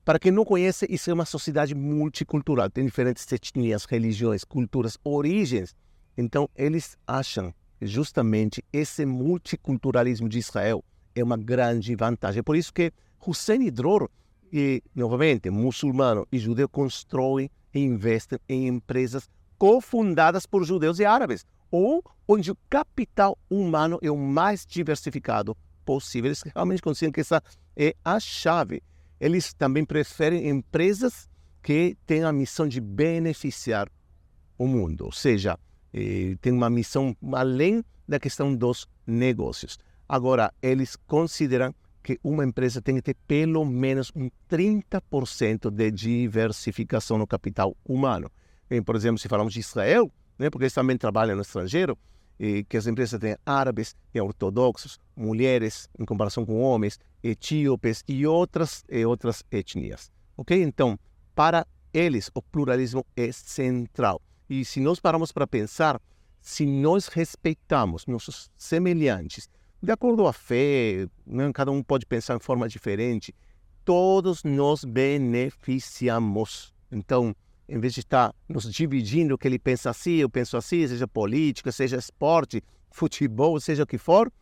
Para 0.04 0.18
quem 0.18 0.30
não 0.30 0.44
conhece, 0.44 0.86
isso 0.90 1.08
é 1.10 1.14
uma 1.14 1.24
sociedade 1.24 1.74
multicultural, 1.74 2.68
tem 2.68 2.84
diferentes 2.84 3.30
etnias, 3.32 3.86
religiões, 3.86 4.44
culturas, 4.44 4.98
origens. 5.02 5.74
Então, 6.14 6.46
eles 6.54 6.98
acham 7.06 7.54
justamente 7.80 8.64
esse 8.72 9.04
multiculturalismo 9.06 10.28
de 10.28 10.38
Israel 10.38 10.84
é 11.14 11.22
uma 11.22 11.36
grande 11.36 11.94
vantagem. 11.94 12.42
Por 12.42 12.56
isso 12.56 12.72
que 12.72 12.92
Hussein 13.24 13.70
Dror, 13.70 14.08
e, 14.52 14.82
novamente, 14.94 15.48
muçulmano 15.50 16.26
e 16.30 16.38
judeu, 16.38 16.68
constroem 16.68 17.50
e 17.72 17.80
investem 17.80 18.38
em 18.48 18.66
empresas 18.66 19.28
cofundadas 19.58 20.46
por 20.46 20.64
judeus 20.64 20.98
e 20.98 21.04
árabes, 21.04 21.44
ou 21.70 22.02
onde 22.26 22.50
o 22.50 22.58
capital 22.68 23.38
humano 23.48 23.98
é 24.02 24.10
o 24.10 24.16
mais 24.16 24.66
diversificado 24.66 25.56
possível. 25.84 26.28
Eles 26.28 26.42
realmente 26.42 26.82
consideram 26.82 27.12
que 27.12 27.20
essa 27.20 27.42
é 27.76 27.94
a 28.04 28.18
chave. 28.18 28.82
Eles 29.20 29.52
também 29.52 29.84
preferem 29.84 30.48
empresas 30.48 31.28
que 31.62 31.96
têm 32.06 32.24
a 32.24 32.32
missão 32.32 32.66
de 32.66 32.80
beneficiar 32.80 33.88
o 34.56 34.66
mundo, 34.66 35.04
ou 35.04 35.12
seja, 35.12 35.58
eh, 35.92 36.36
tem 36.40 36.52
uma 36.52 36.70
missão 36.70 37.16
além 37.32 37.84
da 38.06 38.18
questão 38.18 38.54
dos 38.54 38.88
negócios. 39.06 39.78
Agora, 40.08 40.52
eles 40.60 40.96
consideram 41.06 41.74
que 42.02 42.18
uma 42.24 42.44
empresa 42.44 42.80
tem 42.80 42.96
que 42.96 43.02
ter 43.02 43.16
pelo 43.26 43.64
menos 43.64 44.10
um 44.16 44.30
30% 44.48 45.70
de 45.70 45.90
diversificação 45.90 47.18
no 47.18 47.26
capital 47.26 47.76
humano. 47.84 48.30
E, 48.68 48.80
por 48.80 48.96
exemplo, 48.96 49.18
se 49.18 49.28
falamos 49.28 49.52
de 49.52 49.60
Israel, 49.60 50.10
né, 50.38 50.48
porque 50.48 50.64
eles 50.64 50.74
também 50.74 50.96
trabalham 50.96 51.36
no 51.36 51.42
estrangeiro, 51.42 51.96
e 52.38 52.64
que 52.64 52.78
as 52.78 52.86
empresas 52.86 53.20
têm 53.20 53.36
árabes, 53.44 53.94
têm 54.10 54.22
ortodoxos, 54.22 54.98
mulheres 55.14 55.90
em 55.98 56.06
comparação 56.06 56.46
com 56.46 56.58
homens, 56.62 56.98
etíopes 57.22 58.02
e 58.08 58.26
outras, 58.26 58.82
e 58.88 59.04
outras 59.04 59.44
etnias. 59.50 60.10
Ok? 60.38 60.60
Então, 60.62 60.98
para 61.34 61.66
eles, 61.92 62.30
o 62.34 62.40
pluralismo 62.40 63.04
é 63.14 63.30
central. 63.30 64.22
E 64.50 64.64
se 64.64 64.80
nós 64.80 64.98
paramos 64.98 65.30
para 65.30 65.46
pensar, 65.46 66.02
se 66.40 66.66
nós 66.66 67.06
respeitamos 67.06 68.04
nossos 68.04 68.50
semelhantes, 68.58 69.48
de 69.80 69.92
acordo 69.92 70.26
à 70.26 70.32
fé, 70.32 71.06
né, 71.24 71.52
cada 71.54 71.70
um 71.70 71.84
pode 71.84 72.04
pensar 72.04 72.36
de 72.36 72.44
forma 72.44 72.68
diferente, 72.68 73.32
todos 73.84 74.42
nos 74.42 74.84
beneficiamos. 74.84 76.74
Então, 76.90 77.32
em 77.68 77.78
vez 77.78 77.94
de 77.94 78.00
estar 78.00 78.34
nos 78.48 78.68
dividindo, 78.68 79.38
que 79.38 79.46
ele 79.46 79.56
pensa 79.58 79.90
assim, 79.90 80.16
eu 80.16 80.28
penso 80.28 80.56
assim, 80.56 80.84
seja 80.88 81.06
política, 81.06 81.70
seja 81.70 81.96
esporte, 81.96 82.60
futebol, 82.90 83.60
seja 83.60 83.84
o 83.84 83.86
que 83.86 83.98
for, 83.98 84.32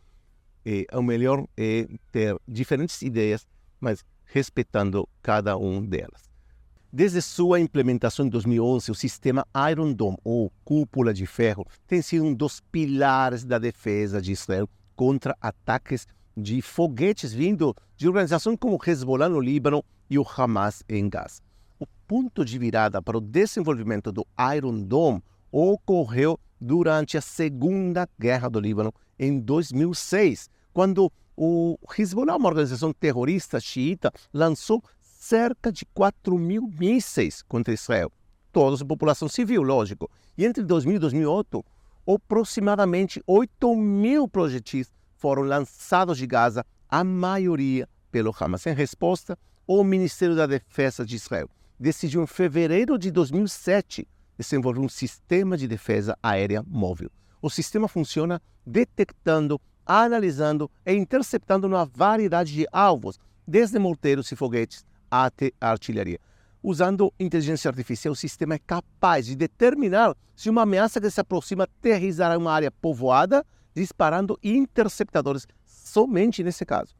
é, 0.65 0.87
o 0.91 1.03
melhor 1.03 1.45
é 1.55 1.87
ter 2.11 2.35
diferentes 2.47 3.03
ideias, 3.03 3.47
mas 3.79 4.03
respeitando 4.25 5.07
cada 5.21 5.55
um 5.55 5.85
delas. 5.85 6.28
Desde 6.91 7.21
sua 7.21 7.59
implementação 7.59 8.25
em 8.25 8.29
2011, 8.29 8.89
o 8.89 8.95
sistema 8.95 9.45
Iron 9.69 9.93
Dome, 9.93 10.17
ou 10.23 10.51
cúpula 10.65 11.13
de 11.13 11.27
ferro, 11.27 11.67
tem 11.85 12.01
sido 12.01 12.25
um 12.25 12.33
dos 12.33 12.61
pilares 12.61 13.45
da 13.45 13.59
defesa 13.59 14.19
de 14.19 14.31
Israel 14.31 14.67
contra 14.95 15.37
ataques 15.39 16.07
de 16.35 16.63
foguetes 16.63 17.31
vindo 17.31 17.75
de 17.95 18.07
organizações 18.07 18.57
como 18.59 18.79
Hezbollah 18.83 19.29
no 19.29 19.39
Líbano 19.39 19.85
e 20.09 20.17
o 20.17 20.25
Hamas 20.35 20.83
em 20.89 21.07
Gaza. 21.07 21.43
O 21.77 21.85
ponto 22.07 22.43
de 22.43 22.57
virada 22.57 22.99
para 23.03 23.19
o 23.19 23.21
desenvolvimento 23.21 24.11
do 24.11 24.25
Iron 24.55 24.81
Dome 24.81 25.21
ocorreu 25.51 26.39
durante 26.59 27.19
a 27.19 27.21
Segunda 27.21 28.09
Guerra 28.19 28.49
do 28.49 28.59
Líbano, 28.59 28.91
em 29.19 29.39
2006, 29.39 30.49
quando 30.73 31.11
o 31.37 31.77
Hezbollah, 31.97 32.35
uma 32.35 32.49
organização 32.49 32.91
terrorista 32.91 33.59
xiita, 33.59 34.11
lançou 34.33 34.83
cerca 35.29 35.71
de 35.71 35.85
4 35.93 36.39
mil 36.39 36.67
mísseis 36.79 37.43
contra 37.43 37.71
Israel. 37.71 38.11
Todos 38.51 38.81
a 38.81 38.85
população 38.85 39.29
civil, 39.29 39.61
lógico. 39.61 40.09
E 40.35 40.43
entre 40.43 40.63
2000 40.63 40.95
e 40.95 40.99
2008, 40.99 41.65
aproximadamente 42.15 43.21
8 43.27 43.75
mil 43.75 44.27
projetis 44.27 44.91
foram 45.17 45.43
lançados 45.43 46.17
de 46.17 46.25
Gaza, 46.25 46.65
a 46.89 47.03
maioria 47.03 47.87
pelo 48.11 48.33
Hamas. 48.39 48.65
Em 48.65 48.73
resposta, 48.73 49.37
o 49.67 49.83
Ministério 49.83 50.35
da 50.35 50.47
Defesa 50.47 51.05
de 51.05 51.15
Israel 51.15 51.47
decidiu 51.79 52.23
em 52.23 52.27
fevereiro 52.27 52.97
de 52.97 53.11
2007 53.11 54.07
desenvolver 54.35 54.79
um 54.79 54.89
sistema 54.89 55.55
de 55.55 55.67
defesa 55.67 56.17
aérea 56.23 56.63
móvel. 56.65 57.11
O 57.39 57.51
sistema 57.51 57.87
funciona 57.87 58.41
detectando, 58.65 59.61
analisando 59.85 60.71
e 60.83 60.93
interceptando 60.93 61.67
uma 61.67 61.85
variedade 61.85 62.51
de 62.51 62.65
alvos, 62.71 63.19
desde 63.47 63.77
morteiros 63.77 64.31
e 64.31 64.35
foguetes 64.35 64.88
até 65.09 65.51
artilharia. 65.59 66.19
Usando 66.61 67.13
inteligência 67.19 67.69
artificial, 67.69 68.11
o 68.11 68.15
sistema 68.15 68.55
é 68.55 68.59
capaz 68.59 69.25
de 69.25 69.35
determinar 69.35 70.15
se 70.35 70.49
uma 70.49 70.63
ameaça 70.63 70.99
que 70.99 71.09
se 71.09 71.21
aproxima 71.21 71.63
aterrizará 71.63 72.35
em 72.35 72.37
uma 72.37 72.51
área 72.51 72.71
povoada, 72.71 73.45
disparando 73.73 74.37
interceptadores 74.43 75.47
somente 75.65 76.43
nesse 76.43 76.65
caso. 76.65 76.93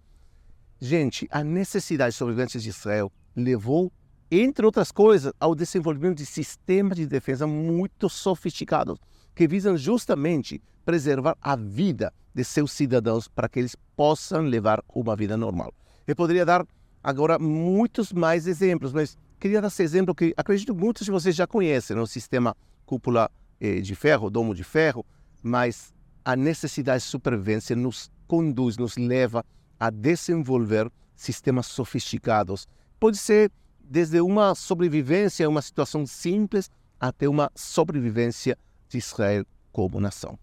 Gente, 0.79 1.27
a 1.29 1.43
necessidade 1.43 2.11
de 2.11 2.17
sobrevivência 2.17 2.59
de 2.59 2.69
Israel 2.69 3.11
levou 3.35 3.91
entre 4.31 4.65
outras 4.65 4.91
coisas, 4.91 5.33
ao 5.39 5.55
desenvolvimento 5.55 6.17
de 6.17 6.25
sistemas 6.25 6.95
de 6.95 7.07
defesa 7.07 7.47
muito 7.47 8.07
sofisticados, 8.07 8.99
que 9.33 9.47
visam 9.47 9.75
justamente 9.75 10.61
preservar 10.85 11.35
a 11.41 11.55
vida 11.55 12.13
de 12.33 12.43
seus 12.43 12.71
cidadãos 12.71 13.27
para 13.27 13.49
que 13.49 13.59
eles 13.59 13.75
possam 13.95 14.41
levar 14.41 14.83
uma 14.93 15.15
vida 15.15 15.35
normal. 15.35 15.73
Eu 16.05 16.15
poderia 16.15 16.45
dar 16.45 16.65
agora 17.03 17.39
muitos 17.39 18.11
mais 18.11 18.47
exemplos, 18.47 18.93
mas 18.93 19.17
queria 19.39 19.61
dar 19.61 19.67
esse 19.67 19.83
exemplo 19.83 20.13
que 20.13 20.33
acredito 20.35 20.75
muitos 20.75 21.05
de 21.05 21.11
vocês 21.11 21.35
já 21.35 21.47
conhecem, 21.47 21.95
né? 21.95 22.01
o 22.01 22.07
sistema 22.07 22.55
cúpula 22.85 23.29
eh, 23.59 23.79
de 23.81 23.95
ferro, 23.95 24.29
domo 24.29 24.53
de 24.53 24.63
ferro, 24.63 25.05
mas 25.41 25.93
a 26.23 26.35
necessidade 26.35 27.03
de 27.03 27.09
supervivência 27.09 27.75
nos 27.75 28.11
conduz, 28.27 28.77
nos 28.77 28.97
leva 28.97 29.43
a 29.79 29.89
desenvolver 29.89 30.91
sistemas 31.15 31.67
sofisticados. 31.67 32.67
Pode 32.99 33.17
ser 33.17 33.51
desde 33.79 34.21
uma 34.21 34.53
sobrevivência, 34.53 35.49
uma 35.49 35.61
situação 35.61 36.05
simples, 36.05 36.69
até 36.99 37.27
uma 37.27 37.51
sobrevivência 37.55 38.57
de 38.87 38.97
Israel 38.97 39.45
como 39.71 39.99
nação. 39.99 40.37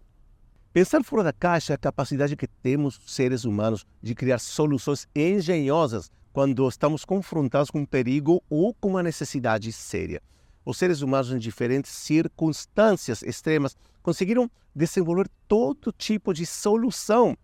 Pensar 0.73 1.03
fora 1.03 1.23
da 1.23 1.33
caixa 1.33 1.73
é 1.73 1.75
a 1.75 1.77
capacidade 1.77 2.35
que 2.35 2.47
temos, 2.47 2.99
seres 3.07 3.45
humanos, 3.45 3.85
de 4.01 4.13
criar 4.13 4.39
soluções 4.39 5.07
engenhosas 5.15 6.11
quando 6.37 6.69
estamos 6.69 7.03
confrontados 7.03 7.71
com 7.71 7.79
um 7.79 7.85
perigo 7.87 8.43
ou 8.47 8.71
com 8.71 8.89
uma 8.89 9.01
necessidade 9.01 9.71
séria. 9.71 10.21
Os 10.63 10.77
seres 10.77 11.01
humanos, 11.01 11.31
em 11.31 11.39
diferentes 11.39 11.89
circunstâncias 11.89 13.23
extremas, 13.23 13.75
conseguiram 14.03 14.47
desenvolver 14.75 15.27
todo 15.47 15.91
tipo 15.91 16.35
de 16.35 16.45
solução 16.45 17.35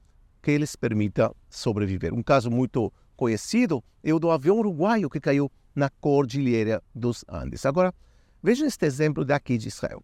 que 0.44 0.56
lhes 0.56 0.76
permita 0.76 1.36
sobreviver. 1.50 2.14
Um 2.14 2.22
caso 2.22 2.52
muito 2.52 2.94
conhecido 3.18 3.84
é 4.04 4.14
o 4.14 4.20
do 4.20 4.30
avião 4.30 4.60
uruguaio 4.60 5.10
que 5.10 5.20
caiu 5.20 5.52
na 5.74 5.89
Cordilheira 5.89 6.80
dos 6.94 7.26
Andes. 7.28 7.66
Agora, 7.66 7.91
vejam 8.44 8.68
este 8.68 8.86
exemplo 8.86 9.26
daqui 9.26 9.58
de 9.58 9.70
Israel. 9.70 10.04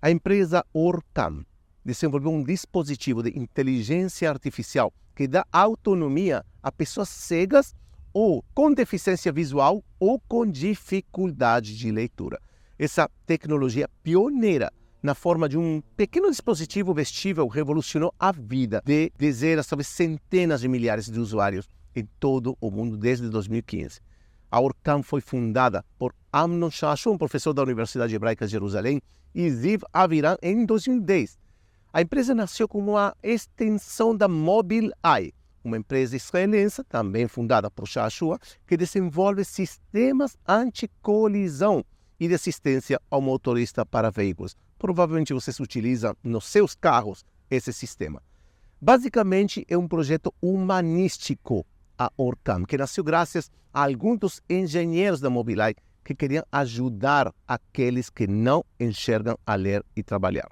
A 0.00 0.10
empresa 0.10 0.64
Orcam 0.72 1.44
desenvolveu 1.84 2.30
um 2.30 2.42
dispositivo 2.42 3.22
de 3.22 3.38
inteligência 3.38 4.30
artificial 4.30 4.94
que 5.14 5.28
dá 5.28 5.44
autonomia 5.52 6.42
a 6.62 6.72
pessoas 6.72 7.10
cegas 7.10 7.74
ou 8.12 8.44
com 8.54 8.72
deficiência 8.72 9.32
visual 9.32 9.84
ou 9.98 10.20
com 10.20 10.46
dificuldade 10.46 11.76
de 11.76 11.90
leitura. 11.90 12.40
Essa 12.78 13.10
tecnologia 13.26 13.88
pioneira 14.02 14.72
na 15.02 15.14
forma 15.14 15.48
de 15.48 15.56
um 15.56 15.82
pequeno 15.96 16.30
dispositivo 16.30 16.92
vestível, 16.92 17.48
revolucionou 17.48 18.14
a 18.18 18.32
vida 18.32 18.82
de 18.84 19.10
dezenas, 19.16 19.66
talvez 19.66 19.88
centenas 19.88 20.60
de 20.60 20.68
milhares 20.68 21.10
de 21.10 21.18
usuários 21.18 21.68
em 21.94 22.06
todo 22.18 22.56
o 22.60 22.70
mundo 22.70 22.96
desde 22.96 23.28
2015. 23.28 24.00
A 24.50 24.60
Orcam 24.60 25.02
foi 25.02 25.20
fundada 25.20 25.84
por 25.98 26.14
Amnon 26.32 26.70
Shashon, 26.70 27.16
professor 27.16 27.52
da 27.52 27.62
Universidade 27.62 28.14
Hebraica 28.14 28.46
de 28.46 28.52
Jerusalém, 28.52 29.00
e 29.34 29.48
Ziv 29.48 29.82
Aviran 29.92 30.36
em 30.42 30.66
2010. 30.66 31.38
A 31.92 32.02
empresa 32.02 32.34
nasceu 32.34 32.68
como 32.68 32.92
uma 32.92 33.16
extensão 33.22 34.14
da 34.14 34.28
Mobileye, 34.28 35.32
uma 35.62 35.76
empresa 35.76 36.16
israelense, 36.16 36.82
também 36.84 37.28
fundada 37.28 37.70
por 37.70 37.86
Shashua, 37.86 38.38
que 38.66 38.76
desenvolve 38.76 39.44
sistemas 39.44 40.36
anti-colisão 40.46 41.84
e 42.18 42.28
de 42.28 42.34
assistência 42.34 43.00
ao 43.10 43.20
motorista 43.20 43.84
para 43.84 44.10
veículos. 44.10 44.56
Provavelmente 44.78 45.32
vocês 45.32 45.58
utilizam 45.60 46.16
nos 46.22 46.46
seus 46.46 46.74
carros 46.74 47.24
esse 47.50 47.72
sistema. 47.72 48.22
Basicamente, 48.80 49.64
é 49.68 49.76
um 49.76 49.86
projeto 49.86 50.32
humanístico, 50.40 51.66
a 51.98 52.10
Orcam, 52.16 52.64
que 52.64 52.78
nasceu 52.78 53.04
graças 53.04 53.50
a 53.72 53.84
alguns 53.84 54.18
dos 54.18 54.42
engenheiros 54.48 55.20
da 55.20 55.28
Mobileye 55.28 55.76
que 56.02 56.14
queriam 56.14 56.44
ajudar 56.50 57.32
aqueles 57.46 58.08
que 58.08 58.26
não 58.26 58.64
enxergam 58.78 59.38
a 59.46 59.54
ler 59.54 59.84
e 59.94 60.02
trabalhar. 60.02 60.48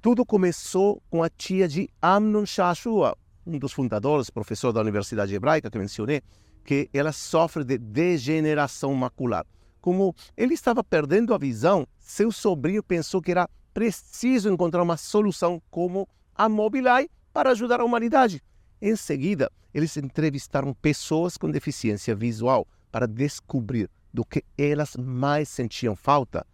Tudo 0.00 0.26
começou 0.26 1.02
com 1.08 1.22
a 1.22 1.28
tia 1.28 1.68
de 1.68 1.88
Amnon 2.02 2.44
Shashua, 2.44 3.16
um 3.48 3.58
dos 3.58 3.72
fundadores, 3.72 4.28
professor 4.28 4.72
da 4.72 4.80
Universidade 4.80 5.34
Hebraica 5.34 5.70
que 5.70 5.78
mencionei, 5.78 6.20
que 6.64 6.90
ela 6.92 7.12
sofre 7.12 7.64
de 7.64 7.78
degeneração 7.78 8.94
macular. 8.94 9.46
Como 9.80 10.14
ele 10.36 10.52
estava 10.52 10.84
perdendo 10.84 11.32
a 11.32 11.38
visão, 11.38 11.86
seu 11.98 12.30
sobrinho 12.30 12.82
pensou 12.82 13.22
que 13.22 13.30
era 13.30 13.48
preciso 13.72 14.50
encontrar 14.50 14.82
uma 14.82 14.96
solução 14.96 15.62
como 15.70 16.06
a 16.34 16.48
Mobileye 16.48 17.08
para 17.32 17.50
ajudar 17.52 17.80
a 17.80 17.84
humanidade. 17.84 18.42
Em 18.82 18.94
seguida, 18.96 19.50
eles 19.72 19.96
entrevistaram 19.96 20.74
pessoas 20.74 21.36
com 21.36 21.50
deficiência 21.50 22.14
visual 22.14 22.66
para 22.92 23.06
descobrir 23.06 23.88
do 24.12 24.24
que 24.24 24.44
elas 24.56 24.96
mais 24.96 25.48
sentiam 25.48 25.96
falta. 25.96 26.46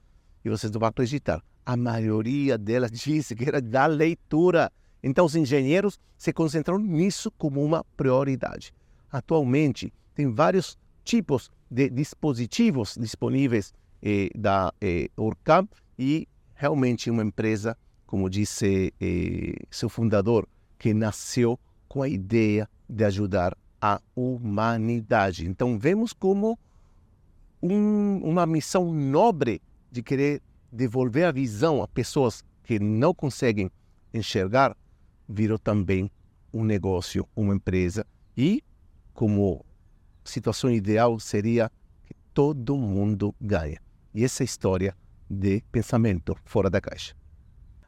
E 0.44 0.50
vocês 0.50 0.70
não 0.70 0.78
vão 0.78 0.88
acreditar, 0.88 1.42
a 1.66 1.76
maioria 1.76 2.56
delas 2.58 2.90
disse 2.92 3.34
que 3.34 3.48
era 3.48 3.60
da 3.60 3.86
leitura. 3.86 4.70
Então, 5.06 5.26
os 5.26 5.36
engenheiros 5.36 6.00
se 6.16 6.32
concentraram 6.32 6.80
nisso 6.80 7.30
como 7.32 7.62
uma 7.62 7.84
prioridade. 7.94 8.72
Atualmente, 9.12 9.92
tem 10.14 10.32
vários 10.32 10.78
tipos 11.04 11.50
de 11.70 11.90
dispositivos 11.90 12.96
disponíveis 12.98 13.74
eh, 14.02 14.30
da 14.34 14.72
eh, 14.80 15.10
Orcam 15.14 15.68
e 15.98 16.26
realmente 16.54 17.10
uma 17.10 17.22
empresa, 17.22 17.76
como 18.06 18.30
disse 18.30 18.94
eh, 18.98 19.54
seu 19.70 19.90
fundador, 19.90 20.48
que 20.78 20.94
nasceu 20.94 21.60
com 21.86 22.00
a 22.00 22.08
ideia 22.08 22.66
de 22.88 23.04
ajudar 23.04 23.54
a 23.82 24.00
humanidade. 24.16 25.46
Então, 25.46 25.78
vemos 25.78 26.14
como 26.14 26.58
um, 27.62 28.22
uma 28.24 28.46
missão 28.46 28.90
nobre 28.90 29.60
de 29.92 30.02
querer 30.02 30.40
devolver 30.72 31.26
a 31.26 31.32
visão 31.32 31.82
a 31.82 31.88
pessoas 31.88 32.42
que 32.62 32.78
não 32.78 33.12
conseguem 33.12 33.70
enxergar 34.14 34.74
virou 35.28 35.58
também 35.58 36.10
um 36.52 36.64
negócio, 36.64 37.28
uma 37.34 37.54
empresa. 37.54 38.06
E, 38.36 38.62
como 39.12 39.64
situação 40.24 40.70
ideal, 40.70 41.18
seria 41.18 41.70
que 42.04 42.14
todo 42.32 42.76
mundo 42.76 43.34
ganha. 43.40 43.80
E 44.14 44.24
essa 44.24 44.42
é 44.42 44.44
a 44.44 44.46
história 44.46 44.96
de 45.28 45.62
pensamento 45.72 46.36
fora 46.44 46.70
da 46.70 46.80
caixa. 46.80 47.14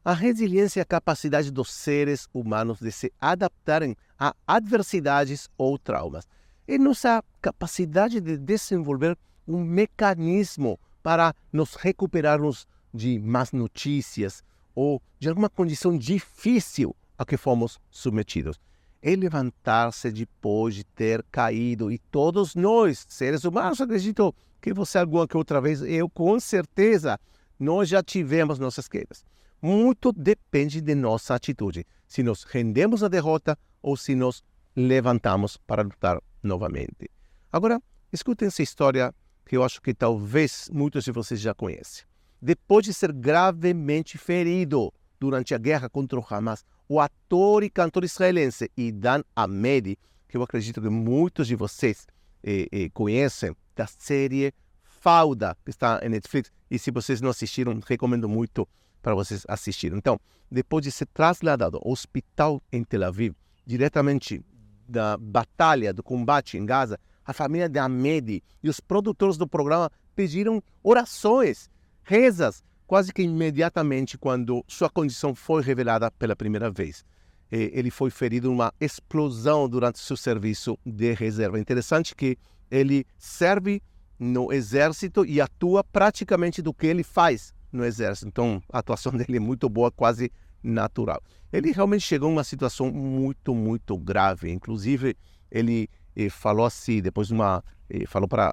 A 0.04 0.12
resiliência 0.12 0.80
é 0.80 0.82
a 0.82 0.86
capacidade 0.86 1.50
dos 1.50 1.72
seres 1.72 2.28
humanos 2.32 2.78
de 2.78 2.92
se 2.92 3.12
adaptarem 3.20 3.96
a 4.18 4.34
adversidades 4.46 5.48
ou 5.58 5.78
traumas. 5.78 6.28
É 6.66 6.78
nossa 6.78 7.22
capacidade 7.40 8.20
de 8.20 8.36
desenvolver 8.36 9.16
um 9.46 9.62
mecanismo 9.64 10.78
para 11.02 11.34
nos 11.52 11.74
recuperarmos 11.74 12.66
de 12.92 13.18
más 13.18 13.52
notícias 13.52 14.42
ou 14.74 15.00
de 15.18 15.28
alguma 15.28 15.48
condição 15.48 15.96
difícil 15.96 16.94
a 17.18 17.24
que 17.24 17.36
fomos 17.36 17.78
submetidos. 17.90 18.58
É 19.02 19.14
levantar-se 19.14 20.10
depois 20.10 20.74
de 20.74 20.84
ter 20.84 21.24
caído. 21.30 21.92
E 21.92 21.98
todos 21.98 22.54
nós, 22.54 23.06
seres 23.08 23.44
humanos, 23.44 23.80
acredito 23.80 24.34
que 24.60 24.72
você 24.72 24.98
alguma 24.98 25.28
que 25.28 25.36
outra 25.36 25.60
vez, 25.60 25.82
eu 25.82 26.08
com 26.08 26.38
certeza, 26.40 27.18
nós 27.58 27.88
já 27.88 28.02
tivemos 28.02 28.58
nossas 28.58 28.88
quedas. 28.88 29.24
Muito 29.62 30.12
depende 30.12 30.80
de 30.80 30.94
nossa 30.94 31.34
atitude. 31.34 31.86
Se 32.06 32.22
nos 32.22 32.44
rendemos 32.44 33.02
à 33.02 33.08
derrota 33.08 33.58
ou 33.82 33.96
se 33.96 34.14
nos 34.14 34.42
levantamos 34.74 35.56
para 35.56 35.82
lutar 35.82 36.20
novamente. 36.42 37.10
Agora, 37.50 37.80
escutem 38.12 38.48
essa 38.48 38.62
história 38.62 39.14
que 39.46 39.56
eu 39.56 39.64
acho 39.64 39.80
que 39.80 39.94
talvez 39.94 40.68
muitos 40.72 41.04
de 41.04 41.12
vocês 41.12 41.40
já 41.40 41.54
conhecem. 41.54 42.04
Depois 42.42 42.84
de 42.84 42.92
ser 42.92 43.12
gravemente 43.12 44.18
ferido 44.18 44.92
durante 45.18 45.54
a 45.54 45.58
guerra 45.58 45.88
contra 45.88 46.18
o 46.18 46.26
Hamas, 46.28 46.64
o 46.88 47.00
ator 47.00 47.62
e 47.62 47.70
cantor 47.70 48.04
israelense 48.04 48.70
Idan 48.76 49.22
Amedi, 49.34 49.98
que 50.28 50.36
eu 50.36 50.42
acredito 50.42 50.80
que 50.80 50.88
muitos 50.88 51.46
de 51.46 51.56
vocês 51.56 52.06
eh, 52.42 52.68
eh, 52.70 52.88
conhecem, 52.90 53.54
da 53.74 53.86
série 53.86 54.54
Fauda, 54.82 55.56
que 55.64 55.70
está 55.70 56.00
em 56.02 56.08
Netflix. 56.08 56.50
E 56.70 56.78
se 56.78 56.90
vocês 56.90 57.20
não 57.20 57.30
assistiram, 57.30 57.78
recomendo 57.86 58.28
muito 58.28 58.66
para 59.02 59.14
vocês 59.14 59.44
assistirem. 59.48 59.98
Então, 59.98 60.18
depois 60.50 60.82
de 60.82 60.90
ser 60.90 61.06
trasladado 61.06 61.76
ao 61.76 61.92
hospital 61.92 62.62
em 62.72 62.82
Tel 62.82 63.04
Aviv, 63.04 63.34
diretamente 63.64 64.44
da 64.88 65.16
batalha, 65.16 65.92
do 65.92 66.02
combate 66.02 66.56
em 66.56 66.64
Gaza, 66.64 66.98
a 67.24 67.32
família 67.32 67.68
de 67.68 67.78
Amedi 67.78 68.42
e 68.62 68.68
os 68.68 68.80
produtores 68.80 69.36
do 69.36 69.46
programa 69.46 69.90
pediram 70.14 70.62
orações, 70.82 71.68
rezas 72.02 72.62
quase 72.86 73.12
que 73.12 73.22
imediatamente 73.22 74.16
quando 74.16 74.64
sua 74.68 74.88
condição 74.88 75.34
foi 75.34 75.62
revelada 75.62 76.10
pela 76.10 76.36
primeira 76.36 76.70
vez. 76.70 77.04
Ele 77.50 77.90
foi 77.90 78.10
ferido 78.10 78.48
numa 78.48 78.72
explosão 78.80 79.68
durante 79.68 80.00
seu 80.00 80.16
serviço 80.16 80.76
de 80.84 81.12
reserva. 81.14 81.60
Interessante 81.60 82.14
que 82.14 82.36
ele 82.70 83.06
serve 83.18 83.80
no 84.18 84.52
exército 84.52 85.24
e 85.24 85.40
atua 85.40 85.84
praticamente 85.84 86.60
do 86.60 86.74
que 86.74 86.86
ele 86.86 87.04
faz 87.04 87.54
no 87.70 87.84
exército. 87.84 88.28
Então, 88.28 88.62
a 88.72 88.78
atuação 88.78 89.12
dele 89.16 89.36
é 89.36 89.40
muito 89.40 89.68
boa, 89.68 89.90
quase 89.90 90.30
natural. 90.62 91.22
Ele 91.52 91.70
realmente 91.70 92.02
chegou 92.02 92.28
a 92.28 92.32
uma 92.32 92.44
situação 92.44 92.90
muito, 92.90 93.54
muito 93.54 93.96
grave. 93.96 94.50
Inclusive, 94.50 95.16
ele 95.50 95.88
eh, 96.16 96.28
falou 96.28 96.66
assim, 96.66 97.00
depois 97.00 97.28
de 97.28 97.34
uma, 97.34 97.62
eh, 97.88 98.06
falou 98.06 98.28
para 98.28 98.52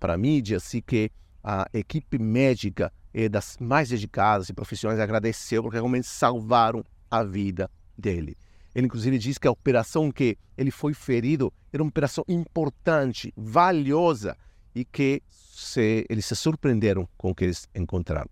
a 0.00 0.18
mídia, 0.18 0.58
assim, 0.58 0.82
que 0.82 1.10
a 1.42 1.66
equipe 1.72 2.18
médica 2.18 2.92
das 3.30 3.56
mais 3.60 3.88
dedicadas 3.88 4.48
e 4.48 4.52
profissionais 4.52 5.00
agradeceu 5.00 5.62
porque 5.62 5.76
realmente 5.76 6.06
salvaram 6.06 6.84
a 7.10 7.22
vida 7.22 7.70
dele. 7.96 8.36
Ele 8.74 8.86
inclusive 8.86 9.18
disse 9.18 9.38
que 9.38 9.46
a 9.46 9.52
operação 9.52 10.10
que 10.10 10.36
ele 10.58 10.70
foi 10.70 10.92
ferido 10.92 11.52
era 11.72 11.82
uma 11.82 11.88
operação 11.88 12.24
importante, 12.26 13.32
valiosa 13.36 14.36
e 14.74 14.84
que 14.84 15.22
se, 15.28 16.04
eles 16.08 16.26
se 16.26 16.34
surpreenderam 16.34 17.08
com 17.16 17.30
o 17.30 17.34
que 17.34 17.44
eles 17.44 17.68
encontraram. 17.74 18.28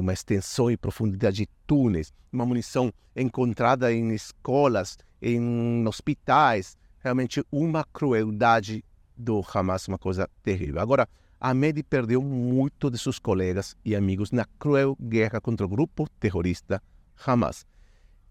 Uma 0.00 0.12
extensão 0.12 0.70
e 0.70 0.76
profundidade 0.76 1.38
de 1.38 1.48
túneis, 1.66 2.12
uma 2.32 2.46
munição 2.46 2.92
encontrada 3.16 3.92
em 3.92 4.14
escolas, 4.14 4.96
em 5.20 5.84
hospitais, 5.88 6.76
realmente 7.00 7.44
uma 7.50 7.84
crueldade 7.92 8.84
do 9.16 9.44
Hamas, 9.52 9.88
uma 9.88 9.98
coisa 9.98 10.30
terrível. 10.44 10.80
Agora, 10.80 11.08
Ahmed 11.40 11.82
perdeu 11.82 12.22
muito 12.22 12.90
de 12.90 12.98
seus 12.98 13.18
colegas 13.18 13.76
e 13.84 13.94
amigos 13.94 14.30
na 14.30 14.44
cruel 14.58 14.96
guerra 15.00 15.40
contra 15.40 15.66
o 15.66 15.68
grupo 15.68 16.08
terrorista 16.18 16.82
Hamas. 17.26 17.66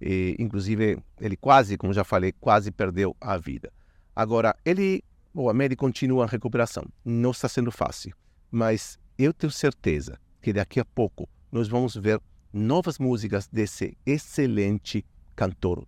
E, 0.02 0.36
inclusive, 0.40 0.98
ele 1.20 1.38
quase, 1.38 1.78
como 1.78 1.94
já 1.94 2.04
falei, 2.04 2.34
quase 2.34 2.72
perdeu 2.72 3.16
a 3.22 3.38
vida. 3.38 3.72
Agora, 4.16 4.56
ele, 4.66 5.04
o 5.34 5.50
Ahmed 5.50 5.76
continua 5.76 6.26
a 6.26 6.28
recuperação. 6.28 6.86
Não 7.06 7.32
está 7.32 7.48
sendo 7.48 7.72
fácil, 7.72 8.16
mas 8.52 9.00
eu 9.18 9.34
tenho 9.34 9.52
certeza 9.52 10.20
que 10.42 10.52
daqui 10.52 10.80
a 10.80 10.86
pouco 10.86 11.30
nós 11.52 11.68
vamos 11.68 11.96
ver 11.96 12.20
novas 12.52 13.00
músicas 13.00 13.48
desse 13.48 13.98
excelente 14.06 15.06
cantor 15.36 15.88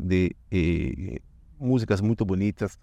de 0.00 0.34
eh, 0.50 1.20
músicas 1.58 2.00
muito 2.00 2.24
bonitas 2.24 2.78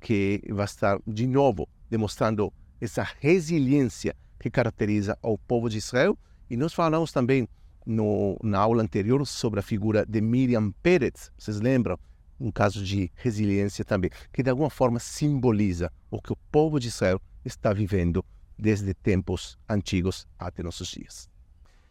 que 0.00 0.42
vai 0.48 0.64
estar 0.64 0.98
de 1.06 1.26
novo 1.26 1.68
demonstrando 1.88 2.52
essa 2.84 3.06
resiliência 3.20 4.14
que 4.40 4.50
caracteriza 4.50 5.16
o 5.22 5.38
povo 5.38 5.70
de 5.70 5.78
Israel. 5.78 6.18
E 6.50 6.56
nós 6.56 6.74
falamos 6.74 7.12
também 7.12 7.48
no, 7.86 8.36
na 8.42 8.58
aula 8.58 8.82
anterior 8.82 9.24
sobre 9.26 9.60
a 9.60 9.62
figura 9.62 10.04
de 10.04 10.20
Miriam 10.20 10.72
Peretz, 10.82 11.30
vocês 11.38 11.60
lembram? 11.60 11.98
Um 12.40 12.50
caso 12.50 12.84
de 12.84 13.10
resiliência 13.14 13.84
também, 13.84 14.10
que 14.32 14.42
de 14.42 14.50
alguma 14.50 14.68
forma 14.68 14.98
simboliza 14.98 15.92
o 16.10 16.20
que 16.20 16.32
o 16.32 16.36
povo 16.50 16.80
de 16.80 16.88
Israel 16.88 17.20
está 17.44 17.72
vivendo 17.72 18.24
desde 18.58 18.92
tempos 18.94 19.56
antigos 19.68 20.26
até 20.36 20.62
nossos 20.62 20.88
dias. 20.88 21.30